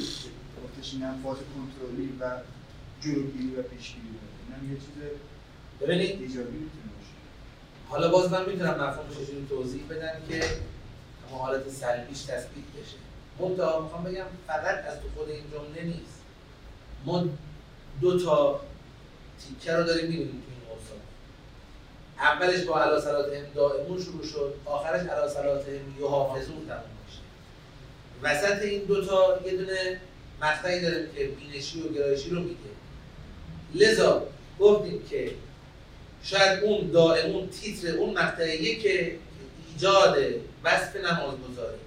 گفتش 0.64 0.94
این 0.94 1.04
هم 1.04 1.16
فاز 1.24 1.38
کنترلی 1.38 2.10
و 2.20 2.32
جلوگیری 3.02 3.56
و 3.56 3.62
پیشگیری. 3.62 4.08
اینم 4.08 4.74
یه 4.74 4.78
چیز 4.78 4.96
ببینید. 5.82 6.22
ایجابی 6.22 6.58
می‌تونه 6.58 6.90
باشه. 6.98 7.16
حالا 7.90 8.12
باز 8.12 8.32
من 8.32 8.46
می‌تونم 8.50 8.74
مفهومش 8.74 9.16
رو 9.16 9.58
توضیح 9.58 9.82
بدم 9.90 10.14
که 10.30 10.44
حالت 11.32 11.70
سلبیش 11.70 12.22
تثبیت 12.22 12.66
بشه. 12.82 12.98
منتها 13.40 13.82
می‌خوام 13.82 14.04
بگم 14.04 14.26
فقط 14.48 14.86
از 14.86 15.00
تو 15.02 15.08
خود 15.16 15.30
این 15.30 15.44
جمله 15.52 15.84
نیست. 15.84 16.22
ما 17.06 17.26
دو 18.02 18.20
تا 18.20 18.62
تیکه 19.48 19.74
رو 19.74 19.84
داریم 19.84 20.06
می‌بینیم 20.06 20.44
تو 20.46 20.52
این 20.52 20.70
اوصاف 20.70 21.02
اولش 22.20 22.66
با 22.66 22.82
علا 22.82 23.02
صلاتهم 23.02 23.46
دائمون 23.56 24.02
شروع 24.04 24.26
شد 24.26 24.54
آخرش 24.66 25.02
علا 25.02 25.30
صلاتهم 25.30 26.00
یحافظون 26.00 26.68
تموم 26.68 26.94
میشه. 27.08 27.20
وسط 28.24 28.62
این 28.62 28.84
دوتا 28.84 29.40
یه 29.46 29.58
دونه 29.58 30.02
مقطعی 30.42 30.82
داریم 30.82 31.08
که 31.16 31.28
بینشی 31.28 31.82
و 31.82 31.94
گرایشی 31.94 32.30
رو 32.30 32.40
میگه. 32.40 32.58
لذا 33.76 34.24
گفتیم 34.60 35.04
که 35.10 35.32
شاید 36.24 36.64
اون 36.64 36.92
دائمون 36.92 37.50
تیتر 37.50 37.98
اون 37.98 38.18
مقطعیه 38.18 38.76
که 38.76 39.16
ایجاد 39.74 40.18
وصف 40.64 40.96
نماز 40.96 41.34
گذاری 41.52 41.78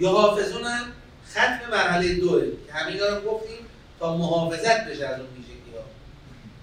یا 0.00 0.10
حافظون 0.10 0.62
هم 0.62 0.92
ختم 1.30 1.70
مرحله 1.70 2.14
دوه. 2.14 2.42
که 2.66 2.72
همین 2.72 2.98
رو 2.98 3.30
گفتیم 3.30 3.58
تا 3.98 4.16
محافظت 4.16 4.88
بشه 4.88 5.06
از 5.06 5.20
اون 5.20 5.28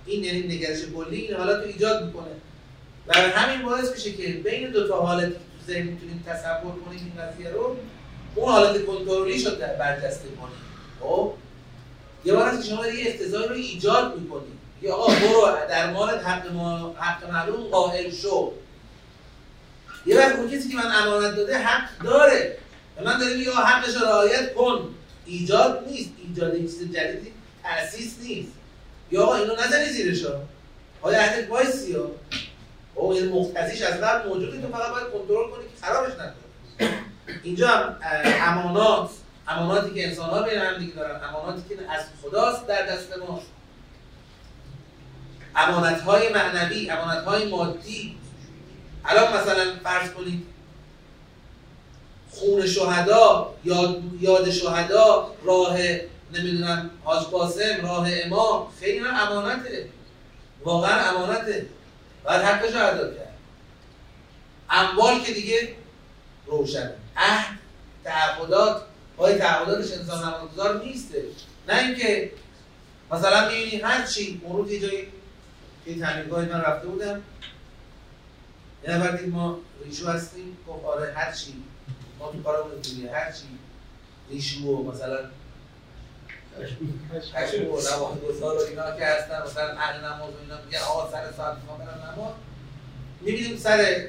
این 0.05 0.23
یعنی 0.23 0.41
نگرش 0.41 0.79
کلی 0.95 1.17
این 1.21 1.35
حالت 1.35 1.63
رو 1.63 1.67
ایجاد 1.67 2.05
می‌کنه. 2.05 2.31
و 3.07 3.13
همین 3.13 3.65
باعث 3.65 3.91
میشه 3.91 4.11
که 4.11 4.27
بین 4.27 4.71
دو 4.71 4.87
تا 4.87 5.01
حالتی 5.01 5.31
که 5.31 5.39
ذهن 5.67 5.87
می‌تونیم 5.87 6.23
تصور 6.27 6.71
کنیم 6.85 6.99
این 7.15 7.25
قضیه 7.25 7.49
رو 7.49 7.77
اون 8.35 8.51
حالت 8.51 8.85
کنترلی 8.85 9.39
شد 9.39 9.59
برجسته 9.59 10.27
کنیم. 10.27 10.55
خب؟ 10.99 11.33
یه 12.25 12.33
بار 12.33 12.49
از 12.49 12.67
شما 12.67 12.87
یه 12.87 13.09
افتضاحی 13.09 13.47
رو 13.47 13.55
ایجاد 13.55 14.19
می‌کنیم. 14.19 14.59
یا 14.81 14.93
آقا 14.93 15.13
برو 15.13 15.57
در 15.69 15.91
مال 15.91 16.09
حق, 16.09 16.51
ما... 16.51 16.95
حق 16.99 17.29
معلوم 17.29 17.63
قائل 17.63 18.11
شو. 18.11 18.51
یه 20.05 20.17
وقت 20.17 20.35
اون 20.35 20.49
کسی 20.49 20.69
که 20.69 20.75
من 20.75 20.91
امانت 20.95 21.35
داده 21.35 21.57
حق 21.57 22.03
داره. 22.03 22.57
و 22.97 23.03
من 23.03 23.19
داره 23.19 23.37
میگه 23.37 23.51
حقش 23.51 23.95
رو 23.95 24.05
رعایت 24.05 24.53
کن. 24.53 24.95
ایجاد 25.25 25.87
نیست. 25.87 26.09
ایجاد 26.27 26.57
چیز 26.57 26.91
جدیدی 26.93 27.31
تأسیس 27.63 28.15
نیست. 28.23 28.51
یا 29.13 29.23
آقا 29.23 29.35
اینو 29.35 29.55
نزنی 29.55 29.85
زیرش 29.85 30.25
ها 30.25 30.31
آیا 31.01 31.19
اهل 31.19 31.47
وایسی 31.47 31.93
ها 31.93 32.05
او 32.95 33.11
این 33.11 33.29
مقتضیش 33.29 33.81
از 33.81 34.01
قبل 34.01 34.29
موجوده 34.29 34.61
تو 34.61 34.67
فقط 34.67 34.91
باید 34.91 35.03
کنترل 35.03 35.49
کنی 35.51 35.63
که 35.63 35.85
خرابش 35.85 36.11
نکنی. 36.13 36.93
اینجا 37.43 37.95
امانات 38.23 39.09
اماناتی 39.47 39.93
که 39.93 40.07
انسان 40.07 40.29
ها 40.29 40.41
بین 40.41 40.59
هم 40.59 40.77
دیگه 40.77 40.93
دارن. 40.93 41.21
اماناتی 41.29 41.61
که 41.69 41.91
از 41.91 42.01
خداست 42.21 42.67
در 42.67 42.85
دست 42.85 43.17
ما. 43.17 43.41
امانت 45.55 46.01
های 46.01 46.33
معنوی 46.33 46.89
امانت 46.89 47.23
های 47.23 47.49
مادی. 47.49 48.17
الان 49.05 49.33
مثلا 49.33 49.65
فرض 49.83 50.09
کنید 50.11 50.45
خون 52.31 52.67
شهدا 52.67 53.53
یاد, 53.63 54.01
یاد 54.19 54.49
شهدا 54.49 55.31
راه 55.43 55.77
نمی‌دونم 56.33 56.89
حاج 57.03 57.23
قاسم 57.23 57.81
راه 57.81 58.07
امام 58.11 58.67
خیلی 58.79 58.99
امانته. 58.99 59.89
واقعا 60.63 61.09
امانته. 61.09 61.65
باید 62.23 62.41
حقش 62.41 62.73
رو 62.73 62.87
ادا 62.87 63.13
کرد. 63.13 63.33
اموال 64.69 65.21
که 65.21 65.33
دیگه 65.33 65.75
روشنه 66.45 66.93
عهد 67.17 67.59
تعهدات. 68.03 68.83
پای 69.17 69.37
تعهداتش 69.37 69.91
انسان 69.91 70.23
نمازگذار 70.23 70.83
نیسته؟ 70.83 71.23
نه 71.67 71.79
اینکه 71.79 72.31
مثلا 73.11 73.49
می‌بینی 73.49 73.81
هر 73.81 74.05
چی. 74.05 74.41
مرود 74.47 74.71
یه 74.71 74.79
جایی 74.79 75.07
یه 75.87 75.99
تحلیلگاهی 75.99 76.49
من 76.49 76.61
رفته 76.61 76.87
بودم. 76.87 77.21
یه 78.87 78.97
نفر 78.97 79.11
دید 79.11 79.29
ما 79.29 79.59
ریشو 79.85 80.07
هستیم. 80.07 80.57
گفت 80.67 80.85
آره 80.85 81.13
هر 81.13 81.31
چی. 81.31 81.63
ما 82.19 82.31
تو 82.31 82.43
کارمون 82.43 82.71
هر 83.13 83.31
چی. 83.31 83.43
ریشو 84.29 84.59
و 84.59 84.91
مثلا 84.91 85.19
هشم 87.33 87.61
و 87.61 87.67
نماز 87.67 88.21
گذار 88.27 88.57
و 88.57 88.59
اینا 88.59 88.95
که 88.97 89.05
هستن 89.05 89.43
مثلا 89.45 89.69
اهل 89.77 90.05
نماز 90.05 90.29
و 90.29 90.39
اینا 90.41 90.55
میگن 90.65 90.79
آقا 90.79 91.11
سر 91.11 91.31
ساعت 91.37 91.57
ما 91.67 91.77
برن 91.77 92.13
نماز. 92.13 92.33
می‌بینیم 93.21 93.57
سر 93.57 94.07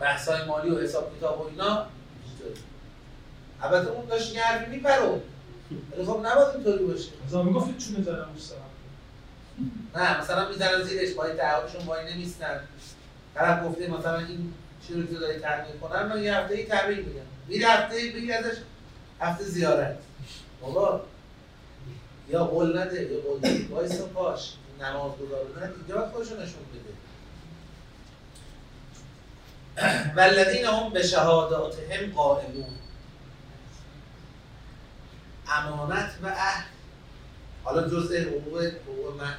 بحثای 0.00 0.44
مالی 0.44 0.70
و 0.70 0.80
حساب 0.80 1.18
کتاب 1.18 1.40
و 1.40 1.48
اینا. 1.48 1.86
البته 3.62 3.90
اون 3.90 4.06
داشت 4.06 4.34
یه 4.34 4.42
حرفی 4.42 4.70
میپرو 4.70 5.20
ولی 5.92 6.04
خب 6.04 6.20
نباید 6.26 6.48
اینطوری 6.54 6.84
باشه. 6.84 7.10
مثلا 7.26 7.42
می‌گفتید 7.42 7.78
چونه 7.78 7.98
مستقیم 8.36 8.62
نه 9.96 10.20
مثلا 10.20 10.48
می‌زنن 10.48 10.82
زیرش 10.82 11.14
پای 11.14 11.36
تعهدشون 11.36 11.86
وای 11.86 12.14
نمیستن. 12.14 12.60
طرف 13.34 13.64
گفته 13.64 13.90
مثلا 13.90 14.18
این 14.18 14.54
چی 14.86 14.94
رو 14.94 15.06
که 15.06 15.14
داری 15.14 15.40
کنن 15.80 16.06
من 16.06 16.22
یه 16.22 16.36
هفته 16.36 16.54
ای 16.54 16.64
تعمیر 16.64 16.98
میگم. 16.98 17.20
میره 17.48 17.68
هفته 17.68 17.96
ای 17.96 18.10
بگی 18.10 18.32
ازش 18.32 18.56
هفته 19.20 19.44
زیارت. 19.44 19.96
بابا. 20.60 21.00
یا 22.32 22.44
قول 22.44 22.78
نده 22.78 23.02
یا 23.02 23.20
قول 23.20 23.38
نده. 23.38 23.68
وایسا 23.70 24.06
پاش 24.06 24.52
نماز 24.80 25.12
گذار 25.12 25.40
اینجا 25.78 25.96
باید 25.96 26.12
خودشو 26.12 26.34
نشون 26.34 26.62
بده. 26.72 26.92
والذین 30.16 30.64
هم 30.64 30.90
به 30.90 31.02
شهاداتهم 31.02 32.12
قائمون 32.12 32.78
امانت 35.48 36.10
و 36.22 36.28
عهد. 36.28 36.64
حالا 37.64 37.88
جزء 37.88 38.20
حقوق 38.20 38.62
حقوق 38.62 39.16
من 39.16 39.34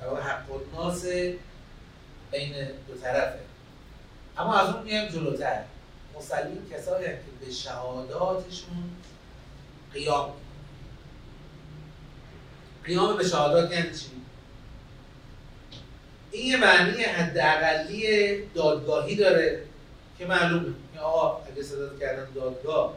حقوق 0.00 0.20
حق 0.20 0.44
الناس 0.52 1.04
بین 2.30 2.68
دو 2.88 2.94
طرفه. 3.02 3.38
اما 4.38 4.54
از 4.54 4.74
اون 4.74 4.82
میایم 4.82 5.08
جلوتر. 5.08 5.64
مسلمین 6.16 6.70
کسایی 6.70 7.06
که 7.06 7.46
به 7.46 7.52
شهاداتشون 7.52 8.90
قیام. 9.92 10.32
قیام 12.86 13.16
به 13.16 13.24
شهادات 13.24 13.72
یعنی 13.72 13.90
چی؟ 13.90 14.06
این 16.30 16.46
یه 16.46 16.56
معنی 16.56 17.02
حداقلی 17.02 18.42
دادگاهی 18.54 19.16
داره 19.16 19.62
که 20.18 20.26
معلومه. 20.26 20.74
که 20.94 21.00
آقا 21.00 21.42
اگه 21.52 21.62
صدات 21.62 22.00
کردن 22.00 22.26
دادگاه 22.34 22.94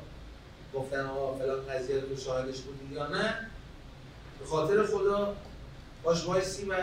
گفتن 0.74 1.06
آقا 1.06 1.38
فلان 1.38 1.66
قضیه 1.66 2.00
رو 2.00 2.18
شاهدش 2.18 2.60
بودی 2.60 2.96
یا 2.96 3.08
نه 3.08 3.36
به 4.40 4.46
خاطر 4.46 4.84
خدا 4.84 5.36
باش 6.04 6.26
وایسی 6.26 6.66
و 6.66 6.76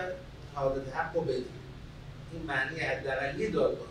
شهادت 0.54 0.94
حق 0.94 1.14
رو 1.14 1.20
بدی. 1.20 1.44
این 2.32 2.42
معنی 2.42 2.80
حداقلی 2.80 3.48
دادگاهیش. 3.48 3.86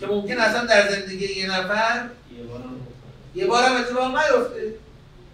که 0.00 0.06
ممکن 0.06 0.38
اصلا 0.38 0.66
در 0.66 0.90
زندگی 0.90 1.40
یه 1.40 1.50
نفر 1.50 2.08
یه 3.34 3.46
بارم 3.46 3.76
اتفاق 3.76 4.10
نیفته. 4.10 4.74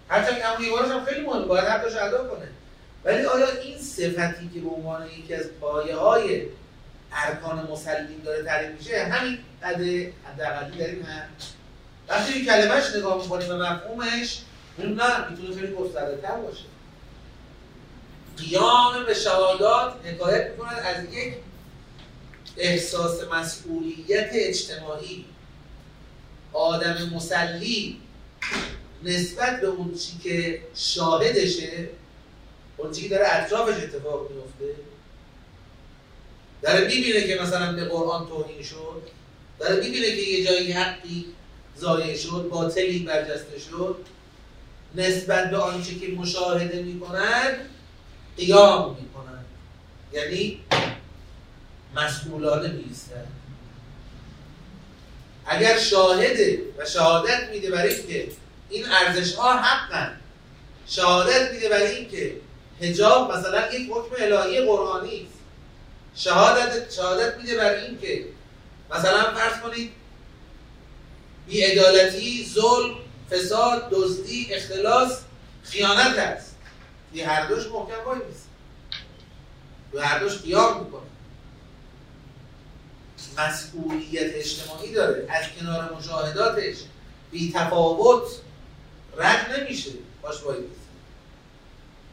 هرچند 0.08 0.70
بارش 0.70 0.90
هم 0.90 1.04
خیلی 1.04 1.20
مهمه 1.20 1.44
باید 1.44 1.64
حقش 1.64 1.96
ادا 1.96 2.28
کنه. 2.28 2.49
ولی 3.04 3.25
آیا 3.25 3.46
این 3.62 3.78
صفتی 3.78 4.50
که 4.54 4.61
به 4.61 4.68
عنوان 4.68 5.06
یکی 5.18 5.34
از 5.34 5.46
پایه 5.61 5.96
های 5.96 6.42
ارکان 7.12 7.68
مسلمین 7.70 8.20
داره 8.25 8.42
تعریف 8.42 8.78
میشه 8.78 9.04
همین 9.04 9.38
قده 9.62 10.12
حداقلی 10.25 10.84
این 10.84 11.02
هم 11.02 11.28
وقتی 12.08 12.32
این 12.32 12.44
کلمهش 12.44 12.96
نگاه 12.96 13.23
می‌کنیم 13.23 13.49
به 13.49 13.56
مفهومش 13.56 14.40
میگیم 14.78 15.02
نه 15.02 15.30
می‌تونه 15.30 15.61
خیلی 15.61 15.75
گسترده 15.75 16.16
تر 16.23 16.37
باشه. 16.37 16.64
قیام 18.38 19.06
به 19.06 19.14
شهادات 19.14 19.94
حکایت 20.04 20.50
می‌کند 20.50 20.78
از 20.78 21.04
یک 21.04 21.34
احساس 22.56 23.25
مسئولیت 23.32 24.30
اجتماعی. 24.32 25.25
آدم 26.52 27.11
مسلی 27.14 28.00
نسبت 29.04 29.61
به 29.61 29.66
اون 29.66 29.94
چی 29.94 30.18
که 30.25 30.62
شاهدشه 30.75 31.88
اون 32.76 32.92
چی 32.92 33.02
که 33.02 33.08
داره 33.08 33.26
اطرافش 33.28 33.82
اتفاق 33.82 34.30
میفته 34.30 34.80
داره 36.62 36.87
می‌بینه 36.87 37.26
که 37.26 37.42
مثلا 37.42 37.73
به 37.73 37.84
قرآن 37.84 38.28
توهین 38.28 38.62
شد 38.62 39.02
داره 39.58 39.76
می‌بینه 39.76 40.06
که 40.06 40.23
یه 40.23 40.44
جایی 40.44 40.73
حقی 40.73 41.25
ضایع 41.78 42.16
شد 42.16 42.49
باطلی 42.50 42.98
برجسته 42.98 43.59
شد 43.59 43.96
نسبت 44.94 45.50
به 45.50 45.57
آنچه 45.57 45.94
که 45.94 46.09
مشاهده 46.09 46.83
می‌کنن 46.83 47.57
قیام 48.37 48.96
می‌کنن. 49.00 49.44
یعنی 50.12 50.61
مسئولانه 51.96 52.68
میستن 52.68 53.26
اگر 55.46 55.79
شاهده 55.79 56.62
و 56.79 56.85
شهادت 56.85 57.48
میده 57.52 57.70
برای 57.70 57.94
اینکه 57.94 58.29
این 58.74 58.87
ارزش 58.90 59.34
ها 59.34 59.56
حقن. 59.56 60.20
شهادت 60.87 61.52
میده 61.52 61.68
برای 61.68 61.96
اینکه 61.96 62.37
حجاب 62.80 63.32
مثلا 63.32 63.72
یک 63.72 63.90
حکم 63.90 64.14
الهی 64.18 64.60
قرآنی 64.60 65.22
است. 65.22 65.38
شهادت 66.14 66.92
شهادت 66.92 67.37
میده 67.37 67.56
برای 67.56 67.84
اینکه 67.84 68.24
مثلا 68.90 69.34
فرض 69.34 69.60
کنید 69.60 69.92
بیعدالتی 71.46 72.46
ظلم 72.54 72.94
فساد 73.30 73.90
دزدی 73.90 74.54
اختلاس 74.54 75.18
خیانت 75.62 76.18
است. 76.18 76.54
یه 77.14 77.28
هر 77.28 77.46
دوش 77.46 77.66
محکم 77.66 78.04
وای 78.06 78.18
نیست. 78.28 78.48
و 79.92 80.00
هر 80.00 80.18
دوش 80.18 80.38
قیام 80.38 80.84
می‌کنه. 80.84 81.00
مسئولیت 83.38 84.34
اجتماعی 84.34 84.92
داره. 84.92 85.26
از 85.30 85.44
کنار 85.60 85.92
مشاهداتش. 85.92 86.76
بی 87.30 87.52
تفاوت. 87.52 88.22
رد 89.16 89.61
نمیشه. 89.61 89.90
باش 90.22 90.38
باید 90.38 90.64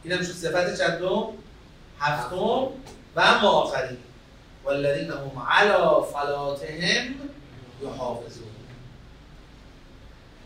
این 0.04 0.22
شد 0.22 0.32
صفت 0.32 0.78
چندم؟ 0.78 1.26
هفتم 2.00 2.36
و 3.16 3.20
اما 3.20 3.48
آخری. 3.48 3.96
والذین 4.64 5.10
هم 5.10 5.42
علی 5.50 6.06
صلاتهم 6.12 7.14
یحافظون. 7.82 8.46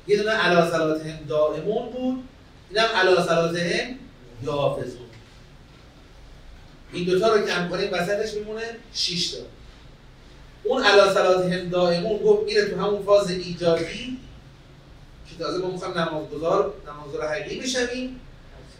یه 0.06 0.16
دونه 0.16 0.30
علی 0.30 0.70
صلاتهم 0.70 1.18
دائمون 1.28 1.90
بود. 1.90 2.28
اینم 2.70 2.88
علی 2.94 3.14
صلاتهم 3.14 3.98
یحافظون. 4.42 5.06
این 6.92 7.04
دوتا 7.04 7.34
رو 7.34 7.46
کم 7.46 7.68
کنیم 7.68 7.92
وسطش 7.92 8.34
میمونه 8.34 8.62
6 8.94 9.30
تا. 9.30 9.38
اون 10.64 10.82
علی 10.82 11.14
صلاتهم 11.14 11.68
دائمون 11.68 12.18
گفت 12.18 12.42
میره 12.42 12.70
تو 12.70 12.80
همون 12.80 13.02
فاز 13.02 13.30
ایجادی 13.30 13.84
که 13.84 14.25
تازه 15.38 15.58
ما 15.58 15.70
می‌خوایم 15.70 15.98
نمازگزار 15.98 16.74
نمازگزار 16.86 17.28
حقیقی 17.28 17.60
بشویم. 17.60 18.20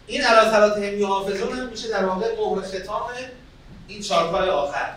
این 0.07 0.23
علی 0.23 0.51
صلاتهم 0.51 0.99
یحافظون 0.99 1.57
هم 1.57 1.67
میشه 1.67 1.87
در 1.87 2.05
واقع 2.05 2.25
مهر 2.35 2.61
ختام 2.61 3.01
این 3.87 4.01
چهار 4.01 4.31
کار 4.31 4.49
آخر. 4.49 4.93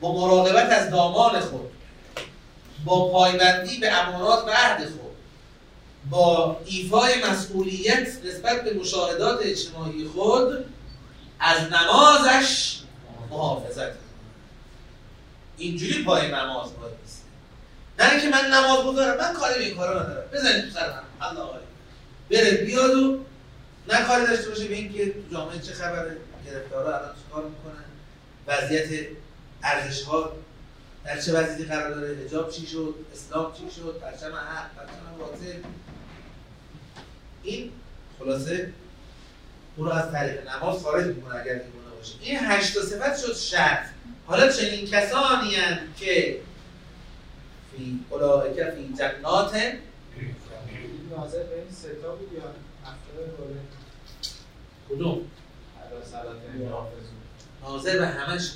با 0.00 0.12
مراقبت 0.12 0.72
از 0.72 0.90
دامان 0.90 1.40
خود 1.40 1.70
با 2.84 3.12
پایبندی 3.12 3.78
به 3.78 3.92
امانات 3.92 4.44
و 4.46 4.50
عهد 4.50 4.84
خود 4.84 5.16
با 6.10 6.56
ایفای 6.64 7.24
مسئولیت 7.30 8.08
نسبت 8.24 8.64
به 8.64 8.74
مشاهدات 8.74 9.40
اجتماعی 9.42 10.04
خود 10.04 10.64
از 11.40 11.58
نمازش 11.72 12.80
محافظت. 13.30 13.92
اینجوری 15.56 16.04
پای 16.04 16.28
نماز 16.28 16.68
باید 16.80 16.94
نه 18.00 18.10
اینکه 18.10 18.28
من 18.28 18.46
نماز 18.50 18.86
بذارم 18.86 19.18
من 19.18 19.32
کاری 19.32 19.58
به 19.58 19.64
این 19.64 19.76
کارا 19.76 20.02
ندارم. 20.02 20.30
بزنید 20.32 20.64
تو 20.64 20.70
سر 20.70 20.90
هم. 20.90 21.02
الله 21.20 21.40
عالی. 21.40 21.64
بره 22.30 22.64
بیاد 22.64 22.94
و 22.94 23.24
نه 23.88 24.04
کاری 24.04 24.26
داشته 24.26 24.48
باشه 24.48 24.64
به 24.64 24.74
اینکه 24.74 25.06
تو 25.06 25.18
جامعه 25.32 25.58
چه 25.58 25.72
خبره 25.72 26.16
گرفتارا 26.46 26.98
الان 26.98 27.14
چیکار 27.24 27.44
می‌کنن 27.44 27.84
وضعیت 28.46 29.06
ارزش 29.62 30.02
ها 30.02 30.32
در 31.04 31.20
چه 31.20 31.32
وضعیتی 31.32 31.64
قرار 31.64 31.90
داره 31.90 32.16
حجاب 32.16 32.50
چی 32.50 32.66
شد 32.66 32.94
اسلام 33.14 33.52
چی 33.52 33.76
شد 33.76 34.00
پرچم 34.02 34.34
حق 34.34 34.74
پرچم 34.76 35.18
باطل 35.18 35.58
این 37.42 37.70
خلاصه 38.18 38.72
او 39.76 39.84
رو 39.84 39.90
از 39.90 40.12
طریق 40.12 40.48
نماز 40.48 40.82
خارج 40.82 41.06
می‌کنه 41.06 41.34
اگر 41.34 41.54
دیوانه 41.54 41.96
باشه. 41.98 42.14
این 42.20 42.38
هشت 42.42 42.74
تا 42.74 42.82
صفت 42.82 43.18
شد 43.18 43.36
شرط. 43.36 43.86
حالا 44.26 44.52
چنین 44.52 44.86
کسانی 44.86 45.54
هستند 45.54 45.96
که 45.96 46.40
فی 47.72 48.00
اولئک 48.10 48.70
فی 48.70 48.94
جنات. 48.98 49.52
ناظر 51.16 51.42
به 51.42 51.54
این 51.54 51.70
ستا 51.72 52.14
بود 52.14 52.32
یا 52.32 52.42
هفته 52.84 53.10
دوره 53.38 53.60
کدوم؟ 54.88 55.20
علا 55.80 56.04
صلات 56.04 56.36
حافظون. 56.72 57.18
ناظر 57.62 57.98
به 57.98 58.06
همشه 58.06 58.52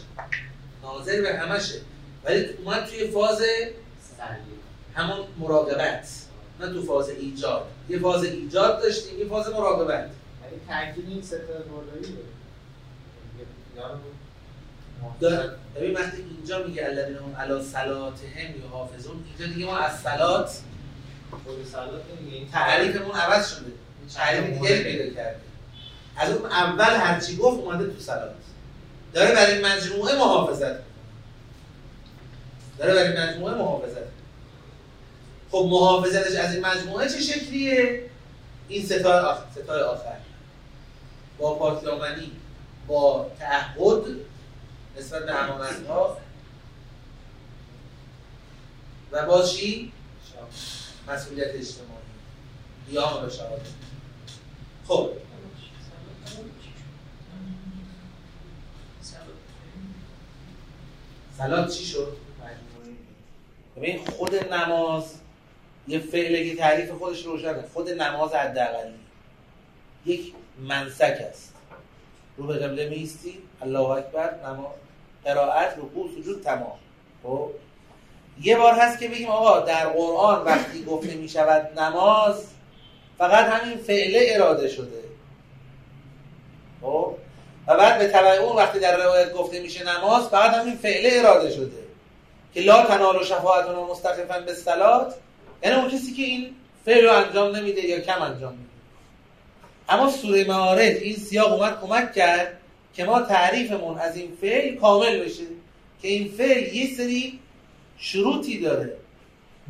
ناظر 0.83 1.23
به 1.23 1.35
همشه. 1.35 1.81
ولی 2.25 2.45
اومد 2.45 2.87
توی 2.87 3.09
فاز 3.11 3.43
همون 4.95 5.27
مراقبت. 5.39 6.09
نه 6.61 6.73
تو 6.73 6.83
فاز 6.83 7.09
ایجاد. 7.09 7.67
یه 7.89 7.99
فاز 7.99 8.25
ایجاد 8.25 8.83
داشتیم 8.83 9.19
یه 9.19 9.29
فاز 9.29 9.49
مراقبت. 9.49 10.11
یعنی 10.45 10.61
تاکید 10.69 11.09
این 11.09 11.23
ستا 11.23 11.37
بالایی 11.71 12.17
داره 13.77 13.95
داره. 15.21 15.51
ببین 15.77 15.95
وقتی 15.95 16.17
اینجا 16.17 16.67
میگه 16.67 16.85
الذین 16.85 17.17
هم 17.17 17.37
علی 17.39 17.65
صلاتهم 17.65 18.65
یحافظون 18.65 19.25
اینجا 19.27 19.55
دیگه 19.55 19.67
ما 19.67 19.79
از 19.79 20.01
صلات 20.01 20.59
خود 21.45 21.67
صلات 21.73 22.03
این 22.31 22.49
تعریفمون 22.51 23.15
عوض 23.15 23.51
شده. 23.51 23.73
تعریف 24.15 24.45
دیگه 24.45 24.83
پیدا 24.83 25.15
کرده. 25.15 25.41
از 26.17 26.31
اون 26.31 26.51
اول 26.51 26.97
هرچی 26.97 27.37
گفت 27.37 27.61
اومده 27.61 27.87
تو 27.87 28.01
صلات. 28.01 28.35
داره 29.13 29.35
برای 29.35 29.63
مجموعه 29.63 30.19
محافظت. 30.19 30.77
داره 32.79 32.95
برای 32.95 33.29
مجموعه 33.29 33.55
محافظت. 33.55 34.15
خب 35.51 35.67
محافظتش 35.71 36.37
از 36.37 36.55
این 36.55 36.67
مجموعه 36.67 37.09
چه 37.09 37.21
شکلیه؟ 37.21 38.03
این 38.69 38.87
ستای 38.87 39.19
آخر 39.19 39.43
ستای 39.53 39.83
آخر. 39.83 40.17
با 41.39 41.55
پاکدامنی 41.55 42.33
با 42.87 43.31
تعهد 43.39 44.05
نسبت 44.99 45.27
به 45.27 45.35
امانت 45.35 45.87
ها 45.89 46.17
و 49.13 49.27
با 49.27 49.43
چی؟ 49.43 49.93
مسئولیت 51.09 51.49
اجتماعی. 51.55 52.05
قیام 52.91 53.27
به 53.27 53.33
شهادت. 53.33 53.67
خب. 54.89 55.11
سلات 61.39 61.71
چی 61.71 61.85
شد؟ 61.85 62.17
ببین 63.77 64.05
خود 64.05 64.35
نماز 64.35 65.15
یه 65.89 65.99
فعله 65.99 66.51
که 66.51 66.57
تعریف 66.57 66.91
خودش 66.91 67.25
روشنه. 67.25 67.63
خود 67.73 67.89
نماز 67.89 68.33
حداقلی 68.33 68.95
یک 70.07 70.35
منسک 70.59 71.19
است. 71.29 71.55
رو 72.37 72.47
به 72.47 72.55
قبله 72.55 72.89
میستی 72.89 73.39
الله 73.63 73.89
اکبر 73.89 74.47
نماز. 74.47 74.84
قرائت 75.25 75.75
رکوع 75.79 76.11
سجود 76.21 76.43
تمام. 76.43 76.79
خب؟ 77.23 77.51
یه 78.43 78.57
بار 78.57 78.75
هست 78.75 78.99
که 78.99 79.09
بگیم 79.09 79.29
آقا 79.29 79.61
در 79.61 79.87
قرآن 79.87 80.45
وقتی 80.45 80.85
گفته 80.85 81.15
می 81.15 81.29
شود 81.29 81.81
نماز 81.81 82.47
فقط 83.19 83.45
همین 83.45 83.79
فعله 83.79 84.27
اراده 84.35 84.69
شده. 84.69 85.05
خب؟ 86.83 87.15
و 87.67 87.77
بعد 87.77 87.99
به 87.99 88.09
تبع 88.09 88.31
اون 88.31 88.57
وقتی 88.57 88.79
در 88.79 88.97
روایت 89.05 89.33
گفته 89.33 89.61
میشه 89.61 89.99
نماز 89.99 90.29
فقط 90.29 90.55
همین 90.55 90.77
فعله 90.77 91.11
اراده 91.13 91.51
شده. 91.51 91.85
که 92.55 92.61
لا 92.61 92.87
تنال 92.87 93.17
و 93.17 93.25
شفاعتون 93.25 93.91
مستقفا 93.91 94.41
به 94.41 94.55
سلات 94.55 95.15
یعنی 95.63 95.77
اون 95.77 95.91
کسی 95.91 96.13
که 96.13 96.23
این 96.23 96.55
فعل 96.85 97.05
رو 97.05 97.13
انجام 97.13 97.57
نمیده 97.57 97.81
یا 97.81 98.01
کم 98.01 98.23
انجام 98.23 98.53
میده. 98.53 98.71
اما 99.89 100.11
سوره 100.11 100.45
معارج 100.45 100.97
این 100.97 101.17
سیاق 101.17 101.53
اومد 101.53 101.81
کمک 101.81 102.13
کرد 102.13 102.61
که 102.95 103.05
ما 103.05 103.23
تعریفمون 103.23 103.99
از 103.99 104.17
این 104.17 104.37
فعل 104.41 104.75
کامل 104.75 105.19
بشه 105.19 105.43
که 106.03 106.09
این 106.09 106.29
فعل 106.29 106.75
یه 106.75 106.97
سری 106.97 107.39
شروطی 107.99 108.61
داره. 108.61 108.97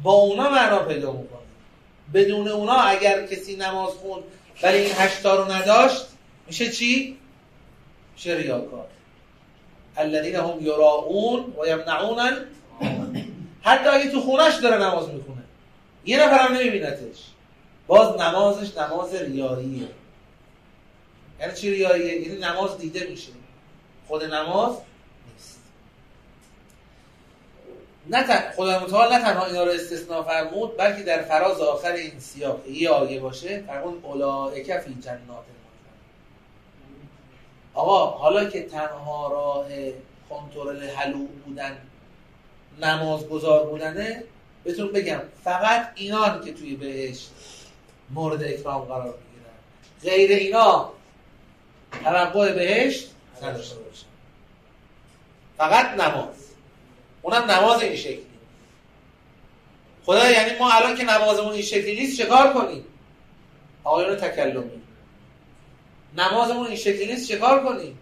با 0.02 0.12
اونا 0.12 0.50
معنا 0.50 0.78
پیدا 0.78 1.12
می‌کنه. 1.12 1.40
بدون 2.14 2.48
اونا 2.48 2.72
اگر 2.72 3.26
کسی 3.26 3.56
نماز 3.56 3.92
خوند 3.92 4.22
ولی 4.62 4.78
این 4.78 4.92
هشتا 4.94 5.34
رو 5.34 5.52
نداشت 5.52 6.06
میشه 6.46 6.70
چی؟ 6.70 7.16
میشه 8.14 8.36
ریاکار. 8.36 8.86
الذین 9.96 10.34
هم 10.34 10.58
یراؤون 10.60 11.40
و 11.40 11.66
یمنعون 11.66 12.18
حتی 13.62 13.88
اگه 13.88 14.10
تو 14.10 14.20
خونش 14.20 14.54
داره 14.54 14.76
نماز 14.76 15.08
می‌خونه. 15.08 15.42
یه 16.04 16.24
نفر 16.24 16.38
هم 16.38 16.54
نمیبینتش. 16.54 17.18
باز 17.86 18.20
نمازش 18.20 18.78
نماز 18.78 19.14
ریاییه. 19.14 19.88
یعنی 21.44 21.56
چی 21.56 21.70
ریاییه؟ 21.70 22.20
یعنی 22.20 22.40
نماز 22.40 22.78
دیده 22.78 23.06
میشه. 23.06 23.32
خود 24.08 24.24
نماز 24.24 24.76
نیست. 25.32 25.60
نه 28.06 28.22
تن... 28.22 28.52
خدا 28.56 28.80
متعال 28.80 29.12
نه 29.12 29.22
تنها 29.22 29.46
اینا 29.46 29.64
رو 29.64 29.70
استثناء 29.70 30.22
فرمود 30.22 30.76
بلکه 30.76 31.02
در 31.02 31.22
فراز 31.22 31.60
آخر 31.60 31.92
این 31.92 32.20
سیاق 32.20 32.66
یه 32.66 32.90
آیه 32.90 33.20
باشه 33.20 33.64
فرمود 33.66 34.04
اولائک 34.04 34.78
فی 34.78 34.94
جنات 34.94 35.44
آقا 37.74 38.06
حالا 38.06 38.44
که 38.44 38.62
تنها 38.62 39.28
راه 39.28 39.66
کنترل 40.30 40.88
حلو 40.88 41.26
بودن 41.44 41.78
نماز 42.80 43.28
گذار 43.28 43.66
بودنه 43.66 44.24
بهتون 44.64 44.92
بگم 44.92 45.20
فقط 45.44 45.92
اینان 45.94 46.44
که 46.44 46.52
توی 46.52 46.76
بهشت 46.76 47.30
مورد 48.10 48.42
اکرام 48.42 48.82
قرار 48.82 49.14
می‌گیرن. 49.18 50.16
غیر 50.16 50.30
اینا 50.30 50.92
توقع 52.04 52.52
بهشت؟ 52.52 53.10
نداشته 53.42 53.76
باشن 53.76 54.06
فقط 55.58 55.86
نماز 56.00 56.44
اونم 57.22 57.50
نماز 57.50 57.82
این 57.82 57.96
شکلی. 57.96 58.26
خدا 60.04 60.30
یعنی 60.30 60.58
ما 60.58 60.72
الان 60.72 60.96
که 60.96 61.04
نمازمون 61.04 61.52
این 61.52 61.62
شکلی 61.62 61.96
نیست 62.00 62.22
چکار 62.22 62.52
کنیم؟ 62.52 62.84
آقایون 63.84 64.16
تکلمی 64.16 64.82
نمازمون 66.16 66.66
این 66.66 66.76
شکلی 66.76 67.06
نیست 67.06 67.28
چکار 67.28 67.64
کنیم؟ 67.64 67.98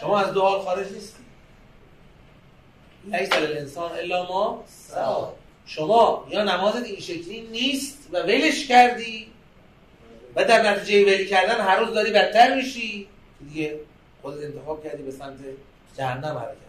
شما 0.00 0.20
از 0.20 0.32
دو 0.32 0.40
حال 0.40 0.60
خارج 0.60 0.92
نیستی. 0.92 1.22
لیس 3.04 3.32
الانسان 3.32 3.92
الا 3.92 4.26
ما 4.26 4.64
سعا 4.68 5.32
شما 5.66 6.26
یا 6.30 6.44
نمازت 6.44 6.84
این 6.84 7.00
شکلی 7.00 7.40
نیست 7.40 8.08
و 8.12 8.18
ولش 8.18 8.66
کردی 8.66 9.26
و 10.36 10.44
در 10.44 10.70
نتیجه 10.70 11.14
ولی 11.14 11.26
کردن 11.26 11.60
هر 11.60 11.76
روز 11.76 11.94
داری 11.94 12.10
بدتر 12.10 12.54
میشی. 12.54 13.08
دیگه 13.48 13.80
خودت 14.22 14.44
انتخاب 14.44 14.84
کردی 14.84 15.02
به 15.02 15.10
سمت 15.10 15.38
جهنم 15.98 16.36
حرکت 16.38 16.66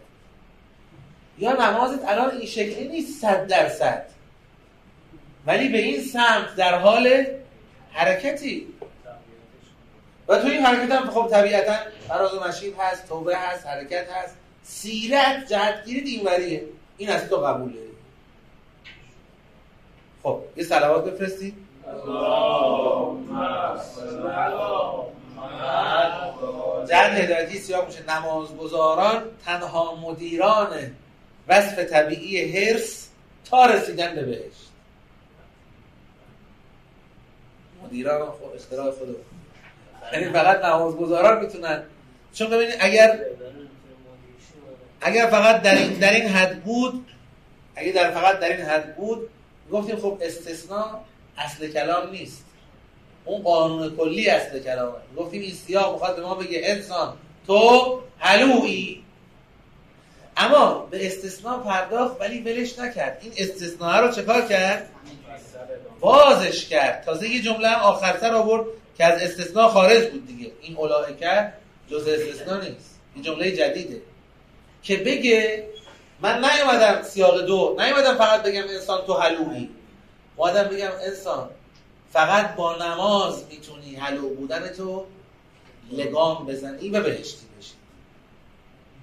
یا 1.39 1.53
نمازت 1.53 2.05
الان 2.07 2.31
این 2.31 2.45
شکلی 2.45 2.87
نیست 2.87 3.21
صد 3.21 3.47
درصد. 3.47 4.05
ولی 5.45 5.69
به 5.69 5.77
این 5.77 6.01
سمت 6.01 6.55
در 6.55 6.79
حال 6.79 7.25
حرکتی. 7.91 8.67
و 10.27 10.37
تو 10.37 10.47
این 10.47 10.65
حرکت 10.65 10.91
هم 10.91 11.09
خب 11.09 11.27
طبیعتا 11.31 11.73
فراز 12.07 12.33
و 12.33 12.47
نشید 12.47 12.75
هست 12.79 13.07
توبه 13.07 13.37
هست 13.37 13.67
حرکت 13.67 14.07
هست. 14.11 14.35
سیرت 14.63 15.47
جهتگیری 15.49 16.01
دینوریه 16.01 16.63
این 16.97 17.09
از 17.09 17.29
تو 17.29 17.37
قبول 17.37 17.73
داری. 17.73 17.87
خب 20.23 20.41
یه 20.55 20.63
سلوات 20.63 21.05
بفرستید. 21.05 21.53
جهت 26.89 27.11
هدایتی 27.11 27.59
سیاه 27.59 27.85
میشه 27.85 28.03
نمازگزاران 28.17 29.23
تنها 29.45 29.95
مدیران 29.95 30.95
وصف 31.47 31.79
طبیعی 31.79 32.51
هرس 32.57 33.07
تا 33.45 33.65
رسیدن 33.65 34.15
به 34.15 34.23
بهشت. 34.23 34.67
مدیران 37.83 38.27
اختراع 38.55 38.91
خود 38.91 39.15
یعنی 40.13 40.29
فقط 40.29 40.65
نمازگزاران 40.65 41.45
می‌تونن. 41.45 41.83
چون 42.33 42.49
ببینید 42.49 42.75
اگر 42.79 43.19
اگر 45.01 45.27
فقط 45.27 45.61
در 45.61 45.75
این 45.75 45.93
در 45.93 46.13
این 46.13 46.27
حد 46.27 46.63
بود 46.63 47.07
اگر 47.75 47.91
در 47.91 48.11
فقط 48.11 48.39
در 48.39 48.49
این 48.57 48.65
حد 48.65 48.95
بود 48.95 49.29
گفتیم 49.71 49.95
خب 49.95 50.17
استثناء 50.21 50.99
اصل 51.37 51.67
کلام 51.71 52.09
نیست. 52.09 52.43
اون 53.27 53.41
قانون 53.41 53.95
کلی 53.97 54.29
اصل 54.29 54.59
کلامه. 54.59 54.97
گفتیم 55.17 55.41
این 55.41 55.53
سیاه 55.53 55.93
می‌خواد 55.93 56.15
به 56.15 56.21
ما 56.21 56.35
بگه 56.35 56.61
انسان 56.63 57.13
تو 57.47 58.01
حلویی 58.17 59.03
اما 60.37 60.87
به 60.91 61.07
استثناء 61.07 61.59
پرداخت 61.59 62.21
ولی 62.21 62.39
ولش 62.39 62.79
نکرد. 62.79 63.17
این 63.21 63.33
استثناء 63.37 64.01
رو 64.01 64.11
چکار 64.11 64.41
کرد؟ 64.41 64.89
بازش 65.99 66.65
کرد. 66.65 67.03
تازه 67.05 67.29
یه 67.29 67.41
جمله 67.41 67.67
هم 67.67 67.81
آخرتر 67.81 68.33
آورد 68.33 68.65
که 68.97 69.05
از 69.05 69.21
استثناء 69.21 69.67
خارج 69.67 70.07
بود 70.11 70.27
دیگه. 70.27 70.51
این 70.61 70.77
اولائکه 70.77 71.53
جز 71.91 72.07
استثناء 72.07 72.61
نیست. 72.61 72.99
این 73.15 73.23
جمله 73.23 73.51
جدیده. 73.51 74.01
که 74.83 74.97
بگه 74.97 75.63
من 76.21 76.45
نیومدم 76.45 77.03
سیاق 77.03 77.41
دو 77.41 77.75
نیومدم 77.79 78.17
فقط 78.17 78.43
بگم 78.43 78.63
انسان 78.69 79.05
تو 79.05 79.13
حلوی. 79.13 79.69
اومدم 80.35 80.63
بگم 80.63 80.91
انسان 81.01 81.49
فقط 82.11 82.55
با 82.55 82.75
نماز 82.75 83.43
می‌تونی 83.49 83.95
حلو 83.95 84.29
بودن 84.29 84.67
تو 84.67 85.05
لگام 85.91 86.45
بزنی 86.45 86.89
و 86.89 87.01
بهشتی 87.01 87.45
بشی. 87.59 87.73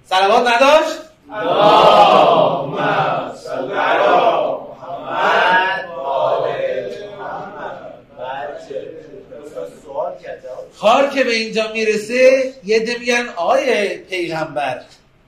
سلوات 0.05 0.47
نداشت؟ 0.47 0.99
اللهم 1.31 2.77
صل 3.35 3.71
علی 3.71 4.07
محمد 4.07 5.85
کار 10.79 11.09
که 11.09 11.23
به 11.23 11.31
اینجا 11.31 11.71
می‌رسه 11.73 12.53
یه 12.63 12.79
ده 12.79 12.99
میگن 12.99 13.27
آیه 13.35 13.97
پیغمبر. 14.09 14.81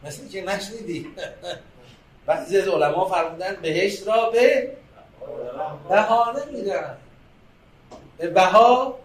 مثل 0.03 0.27
که 0.27 0.41
نشنیدی. 0.41 1.07
بعضی 2.25 2.57
از 2.57 2.67
علما 2.67 3.05
فرمودن 3.05 3.57
بهشت 3.61 4.07
را 4.07 4.29
به 4.29 4.71
بهانه 5.89 6.45
میدن. 6.51 6.97
به 8.17 8.30
بها 8.30 8.99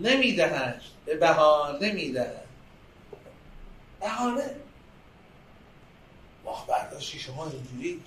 نمی‌دهند. 0.00 0.80
به 1.06 1.16
بهانه 1.16 1.92
می‌دهند 1.92 2.48
بهانه. 4.00 4.50
واه 6.44 6.66
برداشتی 6.66 7.18
شما 7.18 7.50
اینجوری 7.50 8.02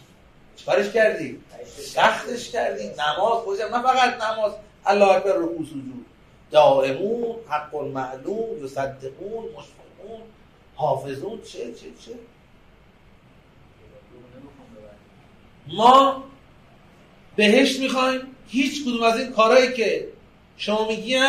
چکارش 0.56 0.90
کردی؟ 0.90 1.42
سختش 1.78 2.50
کردی. 2.50 2.88
نماز 2.88 3.44
خودشم 3.44 3.76
نه 3.76 3.84
فقط 3.84 4.24
نماز. 4.24 4.54
الله 4.86 5.08
اکبر 5.08 5.32
رکوع 5.32 5.66
سجود. 5.66 6.06
دائمون 6.52 7.36
حق 7.50 7.76
معلوم 7.76 8.66
یصدقون 8.66 9.46
مشفقون 9.46 10.22
حافظون. 10.76 11.42
چه 11.42 11.74
چه 11.74 11.88
چه؟ 12.06 12.12
ما 15.68 16.24
بهشت 17.36 17.80
می‌خوایم. 17.80 18.36
هیچ 18.48 18.84
کدوم 18.84 19.04
از 19.04 19.20
این 19.20 19.32
کارهایی 19.32 19.74
که 19.74 20.13
شما 20.58 20.88
میگیم 20.88 21.24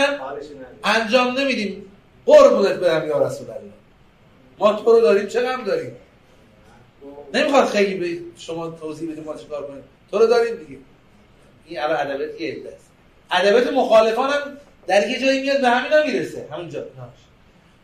انجام 0.85 1.39
نمیدیم. 1.39 1.91
قربونت 2.27 2.73
برم 2.73 3.09
یا 3.09 3.27
رسول 3.27 3.51
الله. 3.51 3.73
ما 4.59 4.73
تو 4.73 4.93
رو 4.93 5.01
داریم 5.01 5.27
چه 5.27 5.41
غم 5.41 5.65
داریم؟ 5.65 5.97
نمی‌خواد 7.35 7.69
خیلی 7.69 7.95
به 7.95 8.23
شما 8.39 8.71
توضیح 8.71 9.13
بدیم 9.13 9.25
ما 9.25 9.37
چیکار 9.37 9.67
کنیم. 9.67 9.83
تو 10.11 10.19
رو 10.19 10.27
داریم 10.27 10.55
دیگه. 10.55 10.79
این 11.67 11.81
الان 11.81 11.97
ادبیات 11.97 12.41
یه 12.41 12.53
عده 12.53 12.69
است. 12.75 12.91
ادبیات 13.31 13.73
مخالفان 13.73 14.31
هم 14.31 14.57
در 14.87 15.09
یه 15.11 15.21
جایی 15.21 15.43
میاد 15.43 15.61
به 15.61 15.69
همینا 15.69 16.05
می‌رسه. 16.05 16.49
همونجا. 16.53 16.85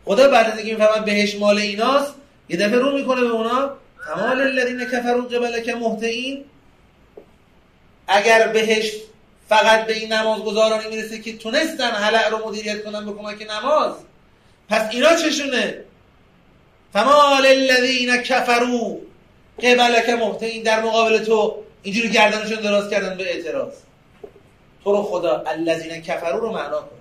خدا 0.05 0.29
بعد 0.29 0.47
از 0.47 0.59
اینکه 0.59 0.73
می‌فهمن 0.73 1.05
بهش 1.05 1.35
مال 1.35 1.59
ایناست 1.59 2.15
یه 2.49 2.57
دفعه 2.57 2.79
رو 2.79 2.93
می‌کنه 2.93 3.21
به 3.21 3.31
اونا. 3.31 3.71
تمال 4.07 4.41
الذین 4.41 4.85
کفروا 4.85 5.23
قبلک 5.23 5.69
مهتئین. 5.69 6.45
اگر 8.09 8.49
بهش 8.49 8.93
فقط 9.51 9.87
به 9.87 9.97
این 9.97 10.13
نماز 10.13 10.41
گذارانی 10.41 10.89
می‌رسه 10.89 11.19
که 11.19 11.37
تونستن 11.37 11.91
حلق 11.91 12.31
رو 12.31 12.49
مدیریت 12.49 12.85
کنن 12.85 13.07
به 13.07 13.13
کمک 13.13 13.47
نماز. 13.51 13.93
پس 14.69 14.89
اینا 14.91 15.17
چشونه؟ 15.17 15.85
فمال 16.93 17.47
الذین 17.47 18.17
کفروا. 18.17 18.97
قبلک 19.59 20.09
مهتئین 20.09 20.63
در 20.63 20.81
مقابل 20.81 21.25
تو 21.25 21.63
اینجوری 21.83 22.11
گردنشون 22.11 22.61
دراز 22.61 22.91
کردن 22.91 23.17
به 23.17 23.35
اعتراض. 23.35 23.73
تو 24.85 24.93
رو 24.93 25.03
خدا 25.03 25.45
الذین 25.47 26.03
کفروا 26.03 26.39
رو 26.39 26.53
معنا 26.53 26.81
کن. 26.81 26.97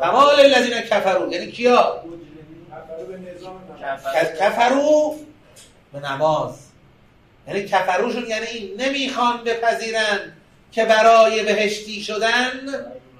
فمال 0.00 0.40
الذین 0.40 0.80
کفروا. 0.80 1.32
یعنی 1.32 1.52
کیا؟ 1.52 2.04
کفرو 4.40 5.16
به 5.92 6.00
نماز. 6.00 6.54
یعنی 7.48 7.64
کفروشون 7.64 8.26
یعنی 8.28 8.70
نمی‌خوان 8.78 9.44
بپذیرن. 9.44 10.32
که 10.72 10.84
برای 10.84 11.42
بهشتی 11.42 12.02
شدن 12.02 12.50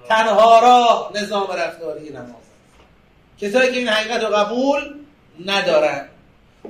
تنها 0.08 0.60
راه 0.60 1.12
نظام 1.14 1.50
رفتاری 1.50 2.10
نماز 2.10 2.46
کسایی 3.40 3.72
که 3.72 3.78
این 3.78 3.88
حقیقت 3.88 4.24
رو 4.24 4.36
قبول 4.36 4.94
ندارن. 5.46 6.08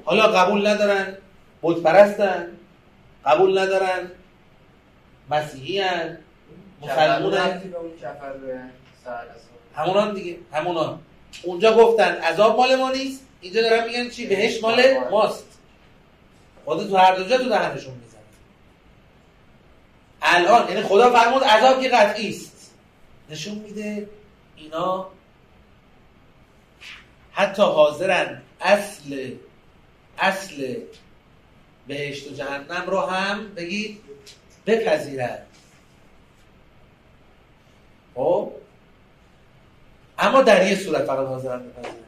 حالا 0.05 0.27
قبول 0.27 0.67
ندارن 0.67 1.17
بود 1.61 1.83
پرستن 1.83 2.49
قبول 3.25 3.59
ندارن 3.59 4.11
مسیحی 5.31 5.81
هن 5.81 6.19
مسلمون 6.83 7.35
همونان 9.75 10.15
دیگه 10.15 10.37
همونان. 10.53 10.99
اونجا 11.43 11.75
گفتن 11.75 12.13
عذاب 12.13 12.57
مال 12.57 12.77
ما 12.77 12.91
نیست. 12.91 13.27
اینجا 13.41 13.63
دارن 13.63 13.85
میگن 13.85 14.11
چی؟ 14.11 14.27
بهش 14.27 14.63
مال 14.63 14.83
ماست. 15.11 15.47
خدا 16.65 16.85
تو 16.85 16.97
هر 16.97 17.15
دو 17.15 17.25
جا 17.25 17.39
تو 17.39 17.49
دهنشون 17.49 17.95
الان 20.27 20.69
یعنی 20.69 20.83
خدا 20.83 21.11
فرمود 21.11 21.45
عذاب 21.45 21.83
که 21.83 21.89
قطعی 21.89 22.31
است. 22.31 22.73
نشون 23.31 23.55
میده 23.55 24.09
اینا 24.57 25.09
حتی 27.33 27.63
حاضرن 27.63 28.43
اصل 28.61 29.31
اصل 30.19 30.75
بهشت 31.87 32.31
و 32.31 32.35
جهنم 32.35 32.85
رو 32.87 33.01
هم 33.01 33.55
بگید 33.55 34.01
بپذیرن. 34.67 35.39
خب؟ 38.15 38.53
اما 40.19 40.43
در 40.43 40.67
یه 40.67 40.77
صورت 40.77 41.05
فقط 41.05 41.27
حاضرن 41.27 41.69
بپذیرن. 41.69 42.07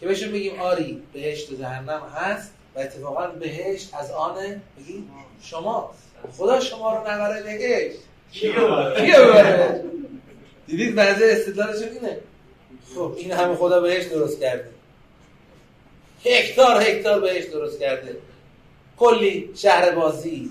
که 0.00 0.06
بهشون 0.06 0.32
بگیم 0.32 0.60
آری 0.60 1.02
بهشت 1.12 1.52
و 1.52 1.56
جهنم 1.56 2.02
هست 2.14 2.52
و 2.74 2.78
اتفاقا 2.78 3.26
بهشت 3.26 3.94
از 3.94 4.10
آن 4.10 4.62
بگیم 4.78 5.10
شما 5.42 5.94
خدا 6.38 6.60
شما 6.60 6.96
رو 6.96 7.10
نبره 7.10 7.42
بهشت 7.42 7.98
کیو 8.32 8.52
ببره 8.52 9.84
دیدید 10.66 10.94
بعضی 10.94 11.24
استدلالشون 11.24 11.88
اینه. 11.88 12.16
خب 12.94 13.14
این 13.16 13.32
همه 13.32 13.54
خدا 13.54 13.80
بهش 13.80 14.04
درست 14.04 14.40
کرده. 14.40 14.64
هکتار 16.24 16.82
هکتار 16.82 17.20
بهش 17.20 17.44
درست 17.44 17.80
کرده. 17.80 18.16
کلی 18.98 19.50
شهر 19.54 19.90
بازی. 19.90 20.50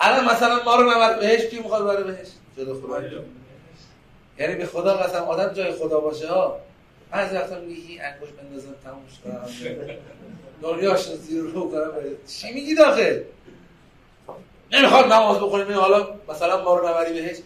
الان 0.00 0.24
مثلا 0.24 0.62
ما 0.64 0.76
رو 0.76 0.90
نبر 0.90 1.18
بهش 1.18 1.46
کی 1.46 1.58
می‌خواد 1.58 1.84
بره 1.84 2.02
بهش؟ 2.04 2.26
جدا 2.58 2.74
خدا. 2.74 3.02
یعنی 4.38 4.54
به 4.54 4.66
خدا 4.66 4.94
قسم 4.96 5.22
آدم 5.22 5.54
جای 5.54 5.72
خدا 5.72 6.00
باشه 6.00 6.28
ها. 6.28 6.60
بعضی 7.10 7.36
وقتا 7.36 7.60
میگی 7.60 7.98
انگوش 7.98 8.28
بندازم 8.30 8.74
تموش 8.84 9.12
کنم 9.24 9.46
دنیاش 10.62 11.08
زیر 11.14 11.42
رو 11.42 11.70
کنم. 11.70 11.90
چی 12.28 12.52
میگی 12.52 12.74
داخل 12.74 13.20
نمی‌خواد 14.72 15.12
نماز 15.12 15.38
بخونیم. 15.38 15.68
این 15.68 15.76
حالا 15.76 16.08
مثلا 16.28 16.64
ما 16.64 16.74
رو 16.74 16.88
نبری 16.88 17.12
بهش. 17.12 17.36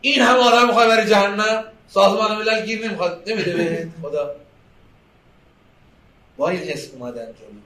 این 0.00 0.22
هم 0.22 0.36
آدم 0.36 0.66
می‌خواد 0.66 0.88
بری 0.88 1.10
جهنم. 1.10 1.64
سازمان 1.88 2.36
ملل 2.38 2.66
گیر 2.66 2.86
نمی‌خواد. 2.86 3.30
نمیده 3.30 3.52
بهت 3.52 3.88
خدا. 4.02 4.34
با 6.36 6.48
این 6.48 6.60
حس 6.60 6.90
اومدن 6.94 7.26
جلو. 7.26 7.60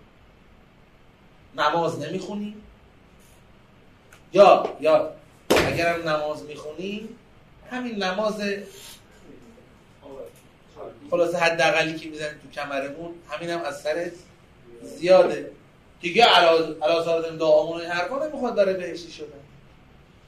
نماز 1.65 2.01
نمی‌خونیم 2.01 2.63
یا 4.33 4.77
یا 4.81 5.13
اگر 5.67 5.95
هم 5.95 6.09
نماز 6.09 6.43
می‌خونیم 6.43 7.09
همین 7.71 8.03
نماز 8.03 8.43
خلاصه 11.11 11.39
حداقلی 11.39 11.99
که 11.99 12.09
می‌زنیم 12.09 12.41
تو 12.43 12.61
کمرمون 12.61 13.15
همین 13.31 13.51
هم 13.51 13.63
از 13.63 13.81
سرت 13.81 14.13
زیاده. 14.83 15.51
دیگه 16.01 16.25
علا 16.25 17.05
سارت 17.05 17.39
دعامون 17.39 17.81
این 17.81 17.91
حرفا 17.91 18.27
نمی‌خواد 18.27 18.55
داره 18.55 18.73
بهشتی 18.73 19.13
شده. 19.13 19.27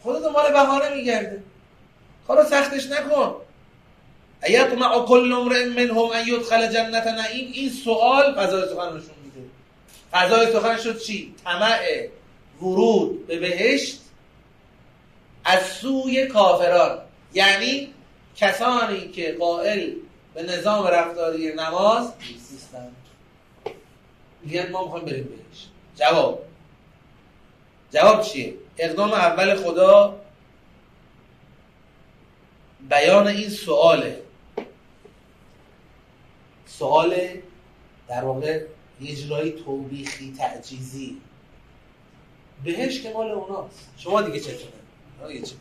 خدا 0.02 0.20
دنبال 0.20 0.52
بهانه 0.52 0.94
میگرده 0.94 1.42
کارو 2.26 2.44
سختش 2.44 2.86
نکن. 2.86 3.36
ایطمع 4.42 5.04
کل 5.04 5.32
امرئ 5.32 5.64
منهم 5.64 5.98
ان 5.98 6.28
یدخل 6.28 6.72
جنت 6.72 7.06
نعیم 7.06 7.50
این 7.52 7.70
سوال 7.70 8.34
فضای 8.34 8.68
سخن 8.68 8.88
نشون 8.88 9.14
میده. 9.24 9.48
فضای 10.12 10.52
سخن 10.52 10.76
شد 10.76 10.98
چی؟ 10.98 11.34
طمع 11.44 12.08
ورود 12.62 13.26
به 13.26 13.38
بهشت 13.38 14.00
از 15.44 15.62
سوی 15.62 16.26
کافران. 16.26 16.98
یعنی 17.34 17.94
کسانی 18.36 19.08
که 19.08 19.36
قائل 19.40 19.92
به 20.34 20.42
نظام 20.42 20.86
رفتاری 20.86 21.52
نماز 21.52 22.12
نیستن. 22.50 22.88
میگن 24.42 24.70
ما 24.70 24.84
می‌خوایم 24.84 25.04
بریم 25.04 25.39
جواب. 26.00 26.42
جواب 27.90 28.22
چیه؟ 28.22 28.54
اقدام 28.78 29.12
اول 29.12 29.56
خدا 29.56 30.20
بیان 32.88 33.28
این 33.28 33.48
سواله. 33.48 34.22
سوال 36.66 37.16
در 38.08 38.24
واقع 38.24 38.64
اجرایی 39.02 39.52
توبیخی 39.52 40.34
تعجیزی. 40.38 41.20
بهش 42.64 43.02
که 43.02 43.12
مال 43.12 43.30
اوناست. 43.30 43.88
شما 43.96 44.22
دیگه 44.22 44.40
چطوره 44.40 45.28
دیگه 45.28 45.46
چه 45.46 45.54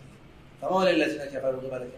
تمام 0.62 0.82
الذین 0.82 1.26
کفروا 1.26 1.60
قبلک 1.60 1.90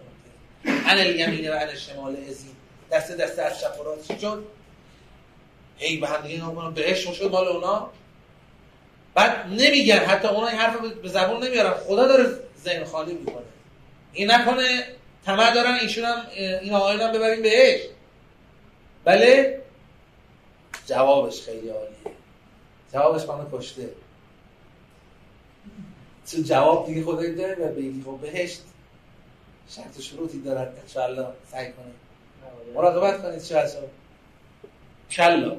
عن 0.65 0.97
الیمین 0.97 1.49
و 1.49 1.53
عن 1.53 1.67
الشمال 1.69 2.15
ازین. 2.29 2.55
دست 2.91 3.11
دست 3.11 3.39
از 3.39 3.59
چپ 3.59 3.79
و 3.79 4.37
هی 5.77 5.97
به 5.97 6.07
هم 6.07 6.21
دیگه 6.21 6.49
نگاه 6.49 6.73
بهش 6.73 7.07
شد 7.07 7.31
مال 7.31 7.47
اونا؟ 7.47 7.89
بعد 9.13 9.47
نمیگن 9.47 9.97
حتی 9.97 10.27
اونا 10.27 10.47
این 10.47 10.57
حرف 10.57 10.81
به 10.81 11.09
زبون 11.09 11.43
نمیارن. 11.43 11.73
خدا 11.73 12.07
داره 12.07 12.39
ذهن 12.63 12.83
خالی 12.83 13.13
می‌کنه. 13.13 13.43
این 14.13 14.31
نکنه 14.31 14.85
طمع 15.25 15.53
دارن 15.53 15.73
ایشون 15.81 16.05
هم 16.05 16.25
این 16.61 16.73
آقایون 16.73 17.01
هم 17.01 17.11
ببریم 17.11 17.41
بهش. 17.41 17.81
بله؟ 19.03 19.61
جوابش 20.85 21.41
خیلی 21.41 21.69
عالیه. 21.69 21.95
جوابش 22.93 23.25
منو 23.25 23.59
کشته. 23.59 23.89
تو 26.31 26.41
جواب 26.41 26.87
دیگه 26.87 27.03
خدایی 27.03 27.35
داره 27.35 27.55
و 27.55 27.73
بگی 27.73 28.03
خب 28.05 28.17
بهشت 28.21 28.61
شرط 29.69 30.01
شروطی 30.01 30.41
دارد. 30.41 30.77
انشاءالله 30.81 31.27
سعی 31.51 31.65
کنید 31.65 31.93
مراقبت 32.75 33.21
کنید 33.21 33.43
چه 33.43 33.63
کلا 35.11 35.57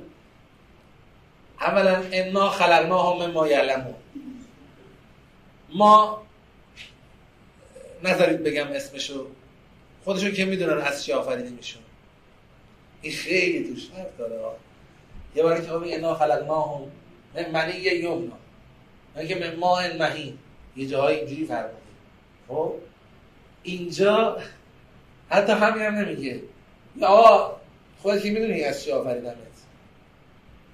اولا 1.62 2.02
انا 2.12 2.50
خلقناهم 2.50 3.30
ما 3.30 3.48
یعلمون 3.48 3.94
ما 5.74 6.22
نذارید 8.04 8.42
بگم 8.42 8.66
اسمشو. 8.66 9.26
خودشو 10.04 10.30
که 10.30 10.44
می‌دونن 10.44 10.82
از 10.82 11.04
چی 11.04 11.12
آفریده 11.12 11.50
میشون 11.50 11.82
این 13.02 13.12
خیلی 13.12 13.68
توش 13.68 13.88
فرق 13.88 14.16
داره. 14.16 14.40
یه 15.34 15.42
باری 15.42 15.66
که 15.66 15.72
بگه 15.72 15.94
انا 15.96 16.14
خلقناهم 16.14 16.92
من 17.34 17.50
معنی 17.50 17.72
یه 17.72 17.94
یمنا 17.94 18.36
که 19.28 19.38
من 19.38 19.54
ماه 19.54 19.88
مهین 19.96 20.38
یه 20.76 20.86
جاهای 20.86 21.16
اینجوری 21.16 21.46
فرموده 21.46 21.76
خب؟ 22.48 22.74
اینجا 23.62 24.38
حتی 25.28 25.52
همین 25.52 25.82
هم 25.82 25.94
نمیگه. 25.94 26.42
یا 26.96 27.56
خودت 28.02 28.22
که 28.22 28.30
می‌دونی 28.30 28.64
از 28.64 28.84
چی 28.84 28.92
آفریدمت 28.92 29.36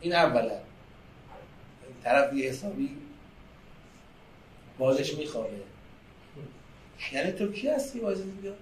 این 0.00 0.14
اولا. 0.14 0.58
طرف 2.08 2.34
یه 2.34 2.50
حسابی 2.50 2.96
بازش 4.78 5.14
می‌خواه 5.14 5.46
یعنی 7.12 7.32
تو 7.32 7.52
کی 7.52 7.68
هستی 7.68 8.00
بازی 8.00 8.22
دیگه؟ 8.22 8.52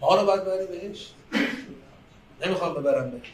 ما 0.00 0.14
رو 0.14 0.26
باید 0.26 0.44
ببری 0.44 0.66
بهش. 0.66 1.08
نمی‌خوام 2.46 2.74
ببرم 2.74 3.10
بهش. 3.10 3.32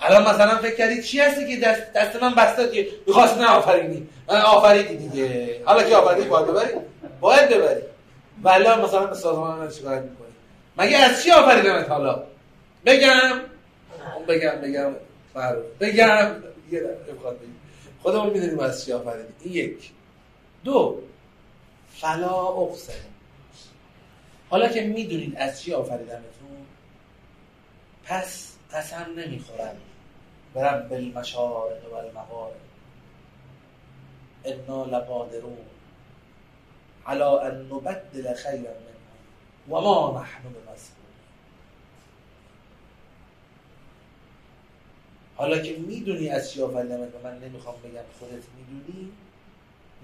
الان 0.00 0.22
مثلا 0.22 0.56
فکر 0.56 0.76
کردی 0.76 1.02
چی 1.02 1.20
هستی 1.20 1.48
که 1.48 1.60
دست, 1.60 1.92
دست 1.92 2.22
من 2.22 2.34
بسته 2.34 2.70
که 2.70 2.88
می‌خواست 3.06 3.38
نه 3.38 3.46
آفرینی. 3.46 4.08
من 4.28 4.40
آفریدی 4.40 4.96
دیگه. 5.08 5.60
حالا 5.64 5.82
که 5.82 5.96
آفریدی؟ 5.96 6.28
باید 6.28 6.46
ببری؟ 6.46 6.74
باید 7.20 7.48
ببری. 7.48 7.82
ولی 8.42 8.64
مثلا 8.64 9.06
به 9.06 9.14
سازمان 9.14 9.58
من 9.58 9.70
چیکار 9.70 10.00
می‌کنی؟ 10.00 10.32
مگه 10.78 10.96
از 10.96 11.22
چی 11.22 11.30
آفریدمت 11.30 11.88
حالا؟ 11.88 12.22
بگم. 12.86 13.40
بگم 14.28 14.60
بگم. 14.62 14.94
بگم. 15.80 16.51
یه 16.72 16.80
دفعه 16.80 17.14
بخواد 17.14 17.38
بگم 17.38 17.48
خودمون 18.02 18.30
می‌دونیم 18.30 18.58
از 18.58 18.84
چی 18.84 18.92
آفریدی 18.92 19.32
این 19.40 19.54
یک. 19.54 19.90
دو. 20.64 21.02
فلا 21.94 22.46
اقسم. 22.46 22.92
حالا 24.50 24.68
که 24.68 24.80
می‌دونید 24.80 25.36
از 25.36 25.62
چی 25.62 25.74
آفریدمتون 25.74 26.66
پس 28.04 28.56
قسم 28.72 29.06
نمی‌خورم. 29.16 29.76
برم 30.54 30.88
بالمشارق 30.88 31.92
و 31.92 31.94
المغارب 31.94 32.56
انا 34.44 34.84
لقادرون. 34.84 35.58
على 37.06 37.22
ان 37.22 37.66
نبدل 37.66 38.34
خیرا 38.34 38.56
منهم. 38.56 39.68
و 39.68 39.80
ما 39.80 40.20
نحن 40.20 40.42
بمسئولین 40.42 41.01
حالا 45.36 45.58
که 45.58 45.76
می‌دونی 45.76 46.28
از 46.28 46.52
چی 46.52 46.62
آفریدمت 46.62 47.08
و 47.14 47.18
من 47.24 47.38
نمی‌خوام 47.38 47.74
بگم 47.76 48.02
خودت 48.18 48.42
می‌دونی. 48.56 49.12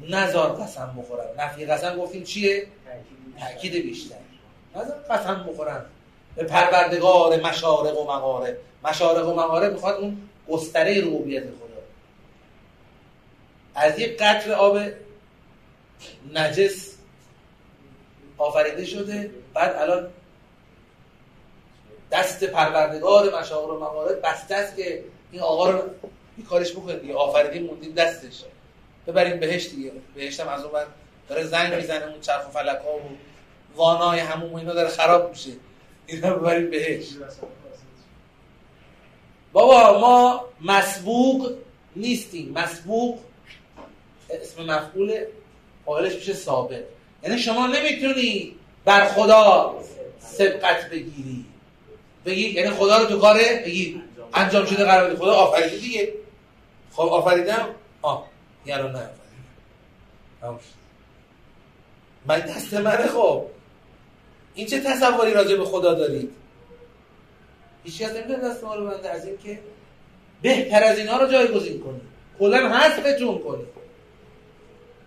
نزار 0.08 0.52
قسم 0.52 0.96
بخورم. 0.98 1.26
نفی 1.38 1.66
قسم 1.66 1.96
گفتیم 1.96 2.24
چیه؟ 2.24 2.66
تأکید 3.38 3.72
بیشتر. 3.72 4.16
نزار 4.76 4.96
قسم 5.10 5.46
بخورم. 5.48 5.86
به 6.34 6.44
پروردگار 6.44 7.40
مشارق 7.40 7.98
و 7.98 8.04
مغارب. 8.04 8.56
مشارق 8.84 9.28
و 9.28 9.34
مغارب 9.34 9.72
می‌خواد 9.72 9.96
اون 10.00 10.28
گستره 10.48 11.00
ربوبیت 11.00 11.42
خدا. 11.42 11.82
از 13.74 13.98
یک 13.98 14.22
قطر 14.22 14.52
آب 14.52 14.78
نجس 16.34 16.94
آفریده 18.38 18.84
شده. 18.84 19.30
بعد 19.54 19.76
الان 19.76 20.08
دست 22.12 22.44
پروردگار 22.44 23.40
مشاغل 23.40 23.70
و 23.70 23.80
مغارب 23.80 24.20
بسته 24.22 24.54
است 24.54 24.76
که 24.76 25.04
این 25.32 25.42
آقا 25.42 25.70
رو 25.70 25.82
این 26.36 26.46
کارش 26.46 26.72
بکنید 26.72 27.00
دیگه. 27.00 27.14
آفریدیم 27.14 27.62
موندیم 27.62 27.92
دستش. 27.92 28.44
ببریم 29.06 29.40
بهش 29.40 29.66
دیگه. 29.66 29.92
بهش 30.14 30.40
هم 30.40 30.48
از 30.48 30.64
اون 30.64 30.82
داره 31.28 31.44
زنگ 31.44 31.74
می‌زنه 31.74 32.04
اون 32.04 32.20
چرخ 32.20 32.48
و 32.48 32.50
فلک 32.50 32.78
ها 32.84 32.96
و 32.96 33.00
وانای 33.76 34.20
همون 34.20 34.58
اینا 34.58 34.74
داره 34.74 34.88
خراب 34.88 35.30
میشه. 35.30 35.50
اینا 36.06 36.34
ببریم 36.34 36.70
بهش. 36.70 37.04
بابا 39.52 39.98
ما 40.00 40.44
مسبوق 40.60 41.52
نیستیم. 41.96 42.52
مسبوق 42.52 43.18
اسم 44.30 44.64
مفعول 44.64 45.24
فاعلش 45.84 46.14
میشه 46.14 46.34
ثابت. 46.34 46.84
یعنی 47.22 47.38
شما 47.38 47.66
نمی‌تونی 47.66 48.54
بر 48.84 49.08
خدا 49.08 49.74
سبقت 50.20 50.90
بگیری. 50.90 51.44
بگی 52.26 52.50
یعنی 52.50 52.70
خدا 52.70 52.98
رو 52.98 53.04
تو 53.04 53.18
کاره؟ 53.18 53.62
بگی. 53.66 54.02
انجام 54.34 54.66
شده 54.66 54.84
قرار 54.84 55.16
خدا 55.16 55.32
آفریده 55.32 55.76
دیگه. 55.76 56.12
خب 56.92 57.02
آفریدم 57.02 57.68
آه 58.02 58.24
یعنی 58.66 58.88
نه 58.88 59.08
آفریدم 60.42 60.78
من 62.26 62.40
دست 62.40 62.74
منه 62.74 63.06
خب. 63.06 63.44
این 64.54 64.66
چه 64.66 64.80
تصوری 64.80 65.32
راجع 65.32 65.56
به 65.56 65.64
خدا 65.64 65.94
دارید؟ 65.94 66.30
هیچ 67.84 68.02
کس 68.02 68.10
نمی‌تونه 68.10 68.38
دست 68.38 68.64
ما 68.64 68.74
رو 68.74 68.86
بنده 68.86 69.10
از 69.10 69.26
این 69.26 69.38
که 69.38 69.60
بهتر 70.42 70.84
از 70.84 70.98
اینها 70.98 71.18
رو 71.18 71.32
جایگزین 71.32 71.80
کنید 71.80 72.02
کلا 72.38 72.68
حذفتون 72.68 73.38
کنید 73.38 73.68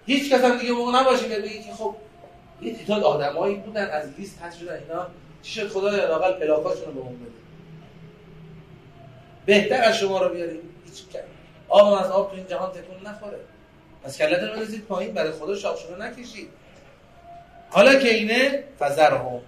هیچ 0.06 0.34
کس 0.34 0.44
هم 0.44 0.58
دیگه 0.58 0.72
موقع 0.72 1.00
نباشه 1.00 1.30
که 1.30 1.40
بگی 1.40 1.64
که 1.64 1.74
خب 1.74 1.96
یه 2.62 2.76
تعداد 2.76 3.04
آدمایی 3.04 3.56
بودن 3.56 3.90
از 3.90 4.10
لیست 4.18 4.42
حذف 4.42 4.60
شدن 4.60 4.80
اینا. 4.80 5.08
چی 5.42 5.52
شد؟ 5.54 5.68
خدا 5.68 5.90
لاقل 5.90 6.34
پلاکاشون 6.34 6.86
رو 6.86 6.92
به 6.92 7.00
اون 7.00 7.16
بده. 7.16 7.32
بهتر 9.46 9.84
از 9.84 9.98
شما 9.98 10.22
رو 10.22 10.34
بیاریم 10.34 10.60
هیچ 10.86 11.10
کرد 11.14 11.28
آب 11.70 11.94
از 11.94 12.12
آب 12.12 12.30
تو 12.30 12.36
این 12.36 12.48
جهان 12.48 12.72
تکون 12.72 13.08
نخوره. 13.08 13.38
از 14.04 14.22
رو 14.22 14.62
بزید 14.62 14.86
پایین 14.86 15.14
برای 15.14 15.32
خدا 15.32 15.56
شاخشونه 15.56 16.06
نکشید. 16.06 16.50
حالا 17.70 17.96
که 17.96 18.14
اینه 18.14 18.64
فزرهم 18.80 19.42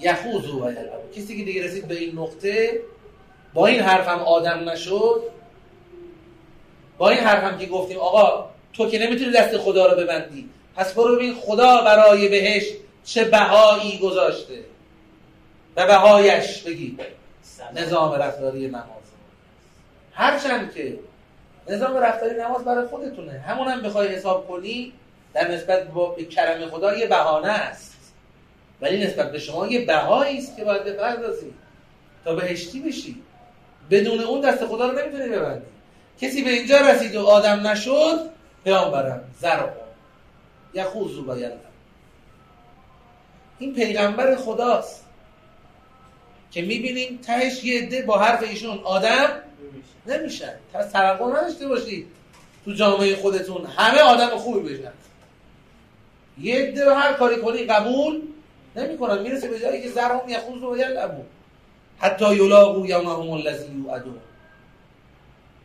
یخوزو 0.00 0.66
و 0.66 0.70
یلعبو. 0.70 1.10
کسی 1.16 1.38
که 1.38 1.44
دیگه 1.44 1.64
رسید 1.64 1.88
به 1.88 1.94
این 1.94 2.18
نقطه 2.18 2.80
با 3.54 3.66
این 3.66 3.80
حرفم 3.80 4.18
آدم 4.18 4.68
نشد. 4.70 5.22
با 6.98 7.10
این 7.10 7.20
حرفم 7.20 7.58
که 7.58 7.66
گفتیم 7.66 7.98
آقا 7.98 8.50
تو 8.72 8.90
که 8.90 8.98
نمی‌تونی 8.98 9.30
دست 9.32 9.56
خدا 9.58 9.86
رو 9.86 9.96
ببندی. 9.96 10.50
پس 10.76 10.94
برو 10.94 11.16
ببین 11.16 11.34
خدا 11.34 11.82
برای 11.82 12.28
بهش 12.28 12.64
چه 13.04 13.24
بهایی 13.24 13.98
گذاشته. 13.98 14.64
و 15.76 15.86
بهایش 15.86 16.62
بگی. 16.62 16.98
نظام 17.72 18.12
رفتاری 18.12 18.68
نماز. 18.68 18.84
هرچند 20.12 20.74
که 20.74 20.98
نظام 21.68 21.96
رفتاری 21.96 22.40
نماز 22.40 22.64
برای 22.64 22.86
خودتونه. 22.86 23.32
همون 23.32 23.68
هم 23.68 23.82
بخوای 23.82 24.08
حساب 24.08 24.48
کنی 24.48 24.92
در 25.34 25.50
نسبت 25.50 25.88
به 26.16 26.24
کرم 26.24 26.70
خدا 26.70 26.96
یه 26.96 27.06
بهانه 27.06 27.48
است. 27.48 28.12
ولی 28.80 29.06
نسبت 29.06 29.32
به 29.32 29.38
شما 29.38 29.66
یه 29.66 29.84
بهایی 29.84 30.38
است 30.38 30.56
که 30.56 30.64
باید 30.64 30.84
بپردازی. 30.84 31.54
تا 32.24 32.34
بهشتی 32.34 32.80
بشی. 32.80 33.22
بدون 33.90 34.20
اون 34.20 34.40
دست 34.40 34.66
خدا 34.66 34.88
رو 34.88 34.98
نمی‌تونی 34.98 35.28
ببندی. 35.28 35.66
کسی 36.20 36.44
به 36.44 36.50
اینجا 36.50 36.76
رسید 36.80 37.16
و 37.16 37.26
آدم 37.26 37.66
نشد 37.66 38.30
پیامبرم 38.64 39.20
زرق 39.40 39.72
یخوزو 40.74 41.32
و 41.32 41.50
این 43.58 43.74
پیغمبر 43.74 44.36
خداست. 44.36 45.03
که 46.50 46.62
می‌بینیم 46.62 47.20
تهش 47.26 47.64
یه 47.64 47.82
عده 47.82 48.02
با 48.02 48.18
حرف 48.18 48.42
ایشون 48.42 48.78
آدم 48.78 49.28
نمیشن. 50.06 50.54
توقع 50.92 51.40
نداشته 51.40 51.68
باشید 51.68 52.06
تو 52.64 52.72
جامعه 52.72 53.16
خودتون. 53.16 53.66
همه 53.66 54.00
آدم 54.00 54.36
خوبی 54.36 54.74
بشن. 54.74 54.92
یه 56.40 56.58
عده 56.58 56.94
هر 56.94 57.12
کاری 57.12 57.36
کنی 57.36 57.64
قبول 57.64 58.22
نمی‌کنن. 58.76 59.22
می‌رسه 59.22 59.48
به 59.48 59.60
جایی 59.60 59.82
که 59.82 59.88
زرهم 59.88 60.28
یخوز 60.28 60.62
و 60.62 60.76
یلعبو 60.76 61.22
حتی 61.98 62.34
یلاقو 62.34 62.86
یومهم 62.86 63.30
الذی 63.30 63.72
یوعدون. 63.72 64.18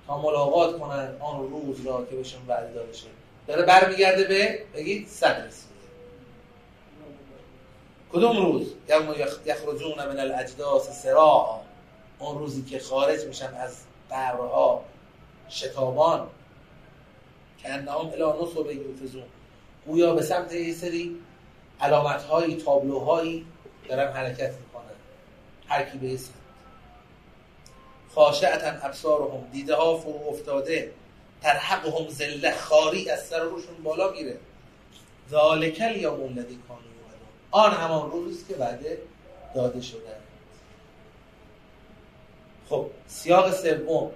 تا 0.07 0.21
ملاقات 0.21 0.79
کنن 0.79 1.09
آن 1.19 1.49
روز 1.49 1.85
را 1.85 2.07
که 2.09 2.15
بهشون 2.15 2.41
وعده 2.47 2.73
داده 2.73 2.93
شد 2.93 3.07
داره 3.47 3.63
برمیگرده 3.63 4.23
به 4.23 4.59
بگید 4.75 5.07
رسیده 5.07 5.68
کدوم 8.13 8.45
روز؟ 8.45 8.73
یوم 8.89 9.15
یخرجون 9.45 9.97
من 9.97 10.19
الاجداس 10.19 11.03
سراعا. 11.03 11.59
اون 12.19 12.39
روزی 12.39 12.63
که 12.63 12.79
خارج 12.79 13.25
میشن 13.25 13.53
از 13.53 13.77
قبرها 14.11 14.85
شتابان. 15.49 16.27
که 17.57 17.69
انهم 17.69 18.07
الی 18.07 18.23
نصب 18.23 18.71
یوفزون. 18.71 19.23
گویا 19.85 20.13
به 20.13 20.21
سمت 20.21 20.53
یه 20.53 20.73
سری 20.73 21.15
علامت 21.81 22.23
هایی 22.23 22.55
تابلوهایی 22.55 23.45
دارن 23.89 24.11
حرکت 24.11 24.53
می‌کنن. 24.53 24.83
هر 25.67 25.83
کی 25.83 25.97
به 25.97 26.17
سمت. 26.17 26.33
خاشعتا 28.15 28.87
ابصارهم. 28.87 29.47
دیده 29.51 29.75
ها 29.75 29.97
فرو 29.97 30.29
افتاده. 30.29 30.91
ترحقهم 31.41 32.07
ذله 32.09 32.51
خاری 32.51 33.09
از 33.09 33.27
سر 33.27 33.39
روشون 33.39 33.83
بالا 33.83 34.11
میره. 34.11 34.37
ذالک 35.29 35.81
الیوم 35.81 36.23
الذی 36.23 36.59
کانوا. 36.67 36.88
آن 37.51 37.71
همان 37.71 38.11
روزی 38.11 38.45
که 38.47 38.53
بعده 38.53 38.97
داده 39.55 39.81
شده. 39.81 39.99
خب 42.69 42.85
سیاق 43.07 43.51
سوم 43.51 44.11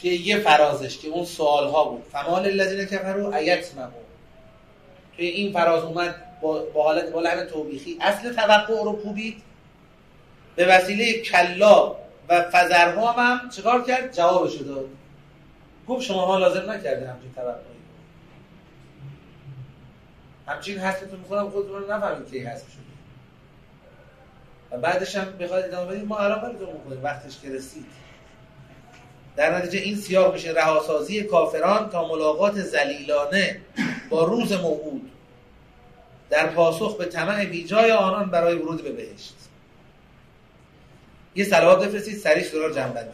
توی 0.00 0.10
یه 0.10 0.38
فرازش 0.38 0.98
که 0.98 1.08
اون 1.08 1.24
سوال 1.24 1.68
ها 1.68 1.84
بود. 1.84 2.02
فمال 2.12 2.44
الذین 2.44 2.84
کفروا 2.84 3.36
ایت 3.36 3.74
مهو 3.74 3.90
توی 5.16 5.26
این 5.26 5.52
فراز 5.52 5.84
اومد 5.84 6.40
با, 6.40 6.62
با 6.74 6.82
حالت 6.82 7.10
با 7.10 7.20
لحن 7.20 7.46
توبیخی. 7.46 7.98
اصل 8.00 8.32
توقع 8.32 8.84
رو 8.84 8.92
کوبید. 8.92 9.42
به 10.56 10.66
وسیله 10.66 11.12
کلا 11.12 11.94
و 12.28 12.42
فزرها 12.52 13.12
هم 13.12 13.48
چکار 13.48 13.84
کرد؟ 13.84 14.12
جوابشو 14.12 14.64
داد. 14.64 14.88
گفت 15.88 16.02
شما 16.02 16.26
ها 16.26 16.38
لازم 16.38 16.70
نکرده 16.70 17.10
همچین 17.10 17.32
توقعی. 17.34 17.73
همچین 20.46 20.78
حسبتون 20.78 21.18
می‌کنم 21.18 21.50
خودتون 21.50 21.82
رو 21.82 21.92
نفهمید 21.92 22.30
که 22.30 22.38
حسب 22.38 22.66
شده 22.68 22.84
و 24.70 24.78
بعدش 24.78 25.16
هم 25.16 25.38
بخواید 25.38 25.64
ادامه 25.64 25.92
بدید 25.92 26.06
ما 26.06 26.18
الان 26.18 26.40
براتون 26.40 26.68
می‌کنیم 26.72 27.04
وقتش 27.04 27.40
که 27.40 27.50
رسید. 27.50 27.86
در 29.36 29.58
نتیجه 29.58 29.78
این 29.78 29.96
سیاق 29.96 30.32
میشه 30.32 30.50
رهاسازی 30.50 31.22
کافران 31.22 31.90
تا 31.90 32.08
ملاقات 32.08 32.54
زلیلانه 32.54 33.60
با 34.10 34.24
روز 34.24 34.52
موعود 34.52 35.10
در 36.30 36.46
پاسخ 36.46 36.96
به 36.96 37.04
طمع 37.04 37.44
بیجای 37.44 37.92
آنان 37.92 38.30
برای 38.30 38.54
ورود 38.54 38.82
به 38.82 38.92
بهشت. 38.92 39.34
یه 41.34 41.44
صلوات 41.44 41.84
بفرستید 41.88 42.18
سریع 42.18 42.44
سورا 42.44 42.66
رو 42.66 42.74
جمع 42.74 42.88
بندی 42.88 43.10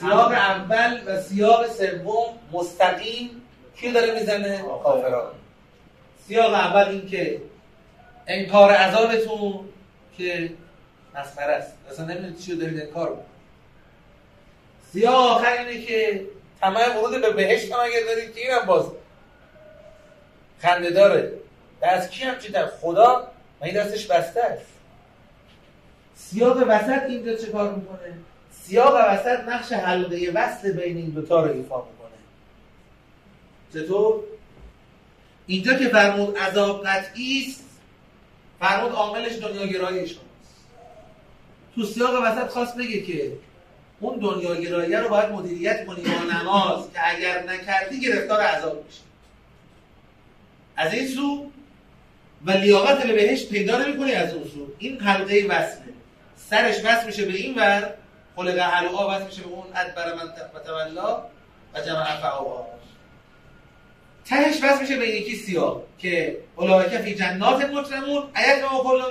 سیاق 0.00 0.32
اول 0.32 1.00
و 1.06 1.22
سیاق 1.22 1.66
سوم 1.66 2.38
مستقیم 2.52 3.42
کیو 3.76 3.92
داره 3.92 4.14
می‌زنه؟ 4.20 4.62
کافران. 4.82 5.32
سیاق 6.28 6.54
اول 6.54 6.88
این 6.88 7.06
که 7.06 7.40
انکار 8.26 8.70
عذابتون 8.70 9.68
که 10.18 10.52
مسخره 11.14 11.52
است. 11.52 11.72
اصلا 11.90 12.04
نمی‌دونید 12.04 12.38
چی 12.38 12.52
رو 12.52 12.58
دارید 12.58 12.80
انکار 12.80 13.08
بود 13.08 13.24
سیاق 14.92 15.14
آخر 15.14 15.52
اینه 15.52 15.86
که 15.86 16.26
تمام 16.60 16.96
ورود 16.96 17.22
به 17.22 17.30
بهشت 17.30 17.72
هم 17.72 17.80
اگر 17.80 18.06
دارید 18.06 18.34
که 18.34 18.40
اینم 18.40 18.66
باز 18.66 18.84
خنده 20.58 20.90
داره. 20.90 21.32
از 21.82 22.10
کی 22.10 22.24
هم 22.24 22.34
در 22.52 22.66
خدا؟ 22.66 23.28
و 23.60 23.64
این 23.64 23.74
دستش 23.74 24.06
بسته 24.06 24.42
است. 24.42 24.66
سیاق 26.16 26.56
وسط 26.68 27.02
اینجا 27.08 27.34
چه 27.34 27.46
کار 27.46 27.74
می‌کنه؟ 27.74 28.14
سیاق 28.66 28.94
وسط 29.08 29.40
نقش 29.48 29.72
حلقه 29.72 30.30
وصل 30.34 30.72
بین 30.72 30.96
این 30.96 31.10
دوتا 31.10 31.46
رو 31.46 31.52
ایفا 31.52 31.76
می‌کنه. 31.76 32.18
چطور؟ 33.74 34.20
اینجا 35.46 35.74
که 35.74 35.88
فرمود 35.88 36.38
عذاب 36.38 36.86
قطعی 36.86 37.46
است 37.48 37.64
فرمود 38.60 38.92
عاملش 38.92 39.32
دنیاگرایی 39.32 40.08
شماست. 40.08 40.24
تو 41.74 41.84
سیاق 41.84 42.22
وسط 42.24 42.48
خواست 42.48 42.76
بگه 42.76 43.00
که 43.00 43.32
اون 44.00 44.18
دنیاگرایی 44.18 44.96
رو 44.96 45.08
باید 45.08 45.30
مدیریت 45.30 45.86
کنی 45.86 46.02
با 46.02 46.34
نماز 46.34 46.92
که 46.92 47.16
اگر 47.16 47.44
نکردی 47.44 48.00
گرفتار 48.00 48.40
عذاب 48.40 48.84
میشی. 48.86 49.00
از 50.76 50.94
این 50.94 51.08
سو 51.08 51.50
و 52.44 52.50
لیاقت 52.50 53.06
به 53.06 53.12
بهشت 53.12 53.48
پیدا 53.48 53.78
نمی‌کنی 53.78 54.12
از 54.12 54.34
اون 54.34 54.44
سو. 54.44 54.68
این 54.78 55.00
حلقه 55.00 55.46
وصله. 55.48 55.94
سرش 56.36 56.84
وصل 56.84 57.06
میشه 57.06 57.24
به 57.24 57.32
این 57.32 57.54
ور 57.54 57.94
خلق 58.36 58.58
حلقا 58.58 59.10
وصل 59.10 59.26
میشه 59.26 59.42
به 59.42 59.48
اون 59.48 59.66
ادبر 59.74 60.14
من 60.14 60.32
تولا 60.66 61.22
و 61.74 61.80
جمع 61.80 62.20
فعاها 62.20 62.66
تهش 64.24 64.62
وصل 64.62 64.80
میشه 64.80 64.96
به 64.96 65.08
یکی 65.08 65.36
سیاه 65.36 65.82
که 65.98 66.38
اولئک 66.56 67.00
فی 67.00 67.14
جنات 67.14 67.64
مکرمون 67.64 68.22
ایت 68.36 68.62
ما 68.62 68.82
کل 68.82 69.02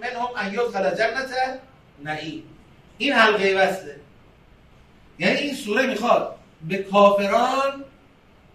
منهم 0.00 0.28
ان 0.36 0.52
یدخل 0.54 0.90
جنت 0.90 1.30
نعیم. 2.04 2.44
این 2.98 3.12
حلقه 3.12 3.54
وصله. 3.54 3.96
یعنی 5.18 5.38
این 5.38 5.54
سوره 5.54 5.86
می‌خواد 5.86 6.36
به 6.68 6.76
کافران 6.76 7.84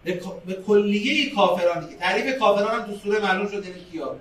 به, 0.03 0.21
به 0.45 0.53
کلیه 0.53 1.35
کافران 1.35 1.85
دیگه. 1.85 1.99
تعریف 1.99 2.39
کافران 2.39 2.81
هم 2.81 2.85
تو 2.85 2.95
سوره 2.95 3.19
معلوم 3.19 3.47
شد 3.47 3.65
یعنی 3.65 3.85
کیا؟ 3.91 4.15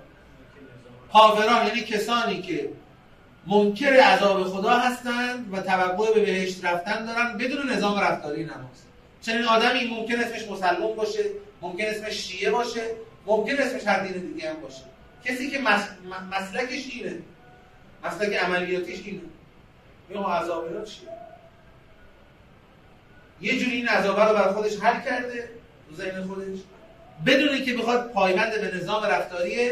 کافران 1.13 1.67
یعنی 1.67 1.81
کسانی 1.81 2.41
که 2.41 2.69
منکر 3.47 3.93
عذاب 3.93 4.43
خدا 4.43 4.69
هستند 4.69 5.53
و 5.53 5.61
توقع 5.61 6.13
به 6.13 6.19
بهشت 6.19 6.65
رفتن 6.65 7.05
دارن 7.05 7.37
بدون 7.37 7.69
نظام 7.69 7.99
رفتاری 7.99 8.43
نماز. 8.43 8.85
چنین 9.21 9.43
آدمی 9.43 9.87
ممکن 9.87 10.19
اسمش 10.19 10.47
مسلمان 10.47 10.95
باشه 10.95 11.23
ممکن 11.61 11.85
اسمش 11.85 12.13
شیعه 12.13 12.51
باشه 12.51 12.81
ممکن 13.25 13.57
اسمش 13.57 13.87
هر 13.87 13.99
دین 13.99 14.33
دیگه 14.33 14.49
هم 14.49 14.55
باشه. 14.61 14.81
کسی 15.25 15.49
که 15.49 15.59
مس... 15.59 15.87
مسلکش 16.31 16.89
اینه. 16.89 17.17
مسلک 18.03 18.33
عملیاتیش 18.33 18.99
اینه. 19.05 19.21
این 20.09 20.23
عذاب 20.23 20.85
چیه؟ 20.85 21.09
یه 23.41 23.59
جوری 23.59 23.75
این 23.75 23.87
عذاب 23.87 24.19
رو 24.19 24.33
بر 24.33 24.53
خودش 24.53 24.79
حل 24.79 25.01
کرده 25.01 25.49
تو 25.89 25.95
ذهن 25.95 26.27
خودش 26.27 26.59
بدون 27.25 27.49
اینکه 27.49 27.73
بخواد 27.73 28.11
پایبند 28.11 28.61
به 28.61 28.77
نظام 28.77 29.03
رفتاری 29.03 29.71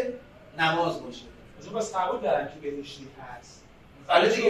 نماز 0.59 1.03
باشه. 1.03 1.21
مثلا 1.59 1.73
بس 1.73 1.95
قبول 1.95 2.21
دارن 2.21 2.47
که 2.47 2.69
بهشتی 2.69 3.07
هست. 3.21 3.62
بله 4.09 4.29
دیگه 4.29 4.49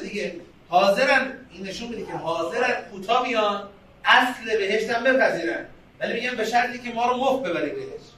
دیگه 0.00 0.40
حاضرن 0.68 1.32
این 1.52 1.66
نشون 1.66 1.88
میده 1.88 2.06
که 2.06 2.12
حاضرن 2.12 2.74
کوتا 2.90 3.22
بیان 3.22 3.68
اصل 4.04 4.58
بهشت 4.58 4.90
هم 4.90 5.04
بپذیرن. 5.04 5.66
ولی 6.00 6.12
میگن 6.12 6.36
به 6.36 6.44
شرطی 6.44 6.78
که 6.78 6.94
ما 6.94 7.06
رو 7.06 7.16
مفت 7.16 7.42
ببری 7.42 7.70
بهشت. 7.70 8.12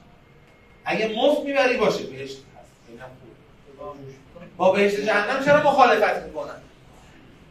اگه 0.85 1.07
مفت 1.15 1.41
می‌بری 1.41 1.77
باشه 1.77 2.03
بهشت 2.03 2.37
هست. 2.59 2.71
با 4.57 4.71
بهشت 4.71 4.95
جهنم 4.99 5.45
چرا 5.45 5.57
مخالفت 5.71 6.23
می‌کنن؟ 6.23 6.55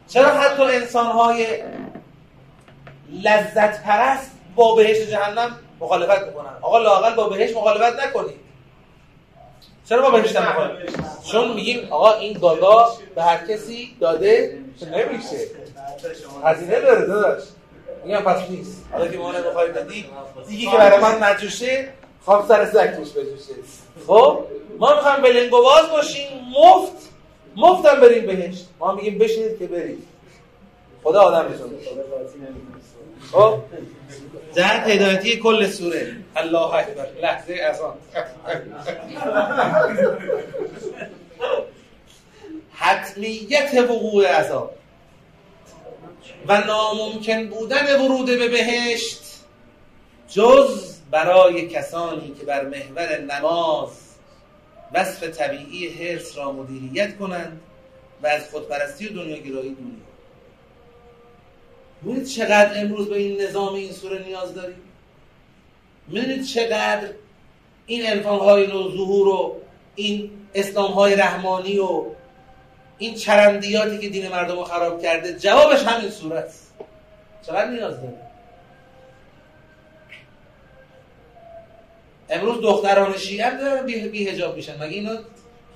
چرا 0.07 0.27
حتی 0.27 0.63
انسان 0.63 1.05
های 1.05 1.63
لذت 3.09 3.83
پرست 3.83 4.31
با 4.55 4.75
بهشت 4.75 5.09
جهنم 5.09 5.57
مخالفت 5.79 6.27
می‌کنن؟ 6.27 6.53
آقا 6.61 6.79
لاقل 6.79 7.15
با 7.15 7.29
بهشت 7.29 7.55
مخالفت 7.55 7.99
نکنید. 7.99 8.50
چرا 9.91 10.01
با 10.01 10.09
بهشت 10.09 10.37
مخالفت 10.37 11.23
چون 11.31 11.53
میگیم 11.53 11.87
آقا 11.89 12.13
این 12.13 12.33
گاگا 12.39 12.91
به 13.15 13.23
هر 13.23 13.37
کسی 13.47 13.95
داده 13.99 14.57
نمیشه. 14.81 15.47
هزینه 16.43 16.79
داره 16.79 17.05
داداش. 17.05 17.43
میگم 18.05 18.19
پس 18.19 18.49
نیست. 18.49 18.85
حالا 18.91 19.07
که 19.07 19.17
ما 19.17 19.31
نمی‌خوایم 19.31 19.73
بدی 19.73 20.05
دیگه 20.47 20.71
که 20.71 20.77
برای 20.77 20.99
من 20.99 21.23
نجوشه 21.23 21.89
خواب 22.25 22.47
سر 22.47 22.65
سگ 22.65 22.95
توش 22.95 23.09
بجوشه. 23.11 23.53
خب؟ 24.07 24.39
ما 24.79 24.95
می‌خوایم 24.95 25.21
بلنگو 25.21 25.61
باز 25.61 25.89
باشیم. 25.89 26.27
مفت 26.59 27.09
مفت 27.55 27.85
هم 27.85 28.01
بریم 28.01 28.25
بهشت. 28.25 28.67
ما 28.79 28.95
میگیم 28.95 29.17
بشینید 29.17 29.59
که 29.59 29.67
برید 29.67 30.07
خدا 31.03 31.21
آدم 31.21 31.51
می‌تونه 31.51 31.77
خب. 33.31 33.59
جهت 34.55 34.87
هدایتی 34.87 35.37
کل 35.37 35.67
سوره. 35.67 36.15
الله 36.35 36.73
اکبر. 36.73 37.07
لحظه 37.21 37.53
از 37.53 37.81
آن. 37.81 37.97
حتمیت 42.73 43.73
وقوع 43.89 44.27
عذاب 44.27 44.73
و 46.47 46.61
ناممکن 46.61 47.47
بودن 47.47 48.01
ورود 48.01 48.25
به 48.25 48.47
بهشت 48.47 49.21
جز 50.29 50.95
برای 51.11 51.67
کسانی 51.67 52.35
که 52.39 52.45
بر 52.45 52.65
محور 52.65 53.17
نماز 53.21 53.89
وصف 54.93 55.23
طبیعی 55.23 55.87
حرس 55.87 56.37
را 56.37 56.51
مدیریت 56.51 57.17
کنند 57.17 57.61
و 58.23 58.27
از 58.27 58.49
خودپرستی 58.49 59.07
و 59.07 59.09
دنیاگرایی 59.09 59.69
دور 59.69 60.10
می‌دونید 62.01 62.27
چقدر 62.27 62.81
امروز 62.81 63.09
به 63.09 63.15
این 63.15 63.41
نظام 63.41 63.73
این 63.73 63.91
سوره 63.91 64.23
نیاز 64.25 64.53
داریم؟ 64.53 64.81
می‌دونید 66.07 66.45
چقدر 66.45 67.07
این 67.85 68.11
انفانهای 68.11 68.65
رو 68.65 68.91
ظهور 68.91 69.27
و 69.27 69.61
این 69.95 70.31
اسلام 70.53 70.91
های 70.91 71.15
رحمانی 71.15 71.79
و 71.79 72.05
این 72.97 73.15
چرندیاتی 73.15 73.97
که 73.99 74.09
دین 74.09 74.27
مردم 74.27 74.55
رو 74.55 74.63
خراب 74.63 75.01
کرده 75.01 75.39
جوابش 75.39 75.83
همین 75.83 76.11
صورت 76.11 76.45
است. 76.45 76.73
چقدر 77.47 77.69
نیاز 77.69 78.01
داره 78.01 78.31
امروز 82.29 82.61
دختران 82.61 83.17
شیعه 83.17 83.57
دارن 83.57 83.85
بی, 83.85 84.27
هجاب 84.27 84.55
میشن. 84.55 84.75
مگه 84.75 84.95
اینا 84.95 85.17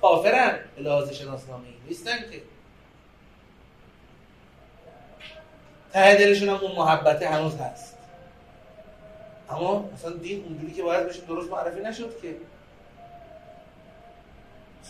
کافرن؟ 0.02 0.58
به 0.76 0.82
لحاظ 0.82 1.12
شناسنامه 1.12 1.64
نیستن 1.88 2.16
که. 2.16 2.55
ته 5.96 6.14
دلشون 6.14 6.48
هم 6.48 6.54
اون 6.54 6.72
محبته 6.72 7.28
هنوز 7.28 7.56
هست. 7.56 7.96
اما 9.50 9.90
مثلا 9.94 10.12
دین 10.12 10.44
اونجوری 10.44 10.72
که 10.72 10.82
باید 10.82 11.08
بشه 11.08 11.20
درست 11.20 11.50
معرفی 11.50 11.80
نشد 11.80 12.20
که. 12.22 12.36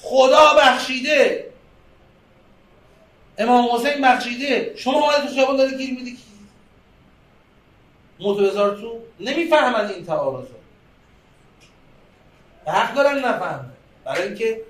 خدا 0.03 0.55
بخشیده. 0.59 1.51
امام 3.39 3.69
حسین 3.75 4.03
بخشیده. 4.03 4.73
شما 4.77 5.01
اومده 5.01 5.29
تو 5.29 5.35
خیابان 5.35 5.57
داری 5.57 5.77
گیر 5.77 5.91
میدی. 5.91 6.19
موتو 8.21 8.47
هزار 8.47 8.77
تو. 8.77 9.01
نمی‌فهمن 9.21 9.91
این 9.91 10.07
تعارض 10.07 10.47
به 12.65 12.73
حق 12.73 12.95
دارن 12.95 13.19
نفهم 13.19 13.71
برای 14.05 14.23
اینکه 14.23 14.63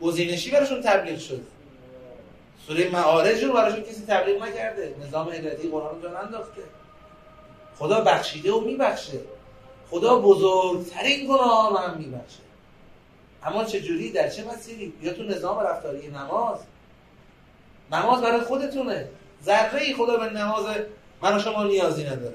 گزینشی 0.00 0.50
براشون 0.50 0.82
تبلیغ 0.82 1.18
شده. 1.18 1.42
سوره 2.66 2.90
معارج 2.90 3.44
رو 3.44 3.52
براشون 3.52 3.82
کسی 3.82 4.04
تبلیغ 4.08 4.42
نکرده. 4.42 4.94
نظام 5.06 5.32
هدایتی 5.32 5.68
قرآن 5.68 6.02
رو 6.02 6.16
انداخته 6.16 6.62
خدا 7.78 8.00
بخشیده 8.00 8.52
و 8.52 8.60
میبخشه. 8.60 9.20
خدا 9.90 10.18
بزرگترین 10.18 11.26
گناه 11.26 11.70
رو 11.70 11.76
هم 11.76 11.98
میبخشه. 11.98 12.40
اما 13.42 13.64
چجوری؟ 13.64 14.12
در 14.12 14.28
چه 14.28 14.44
مسیری؟ 14.44 14.92
یا 15.02 15.12
تو 15.12 15.22
نظام 15.22 15.60
رفتاری 15.60 16.08
نماز؟ 16.08 16.58
نماز 17.92 18.22
برای 18.22 18.40
خودتونه. 18.40 19.08
ذره 19.44 19.82
ای 19.82 19.94
خدا 19.94 20.16
به 20.16 20.30
نماز 20.30 20.64
من 21.22 21.36
و 21.36 21.38
شما 21.38 21.64
نیازی 21.64 22.04
نداره. 22.04 22.34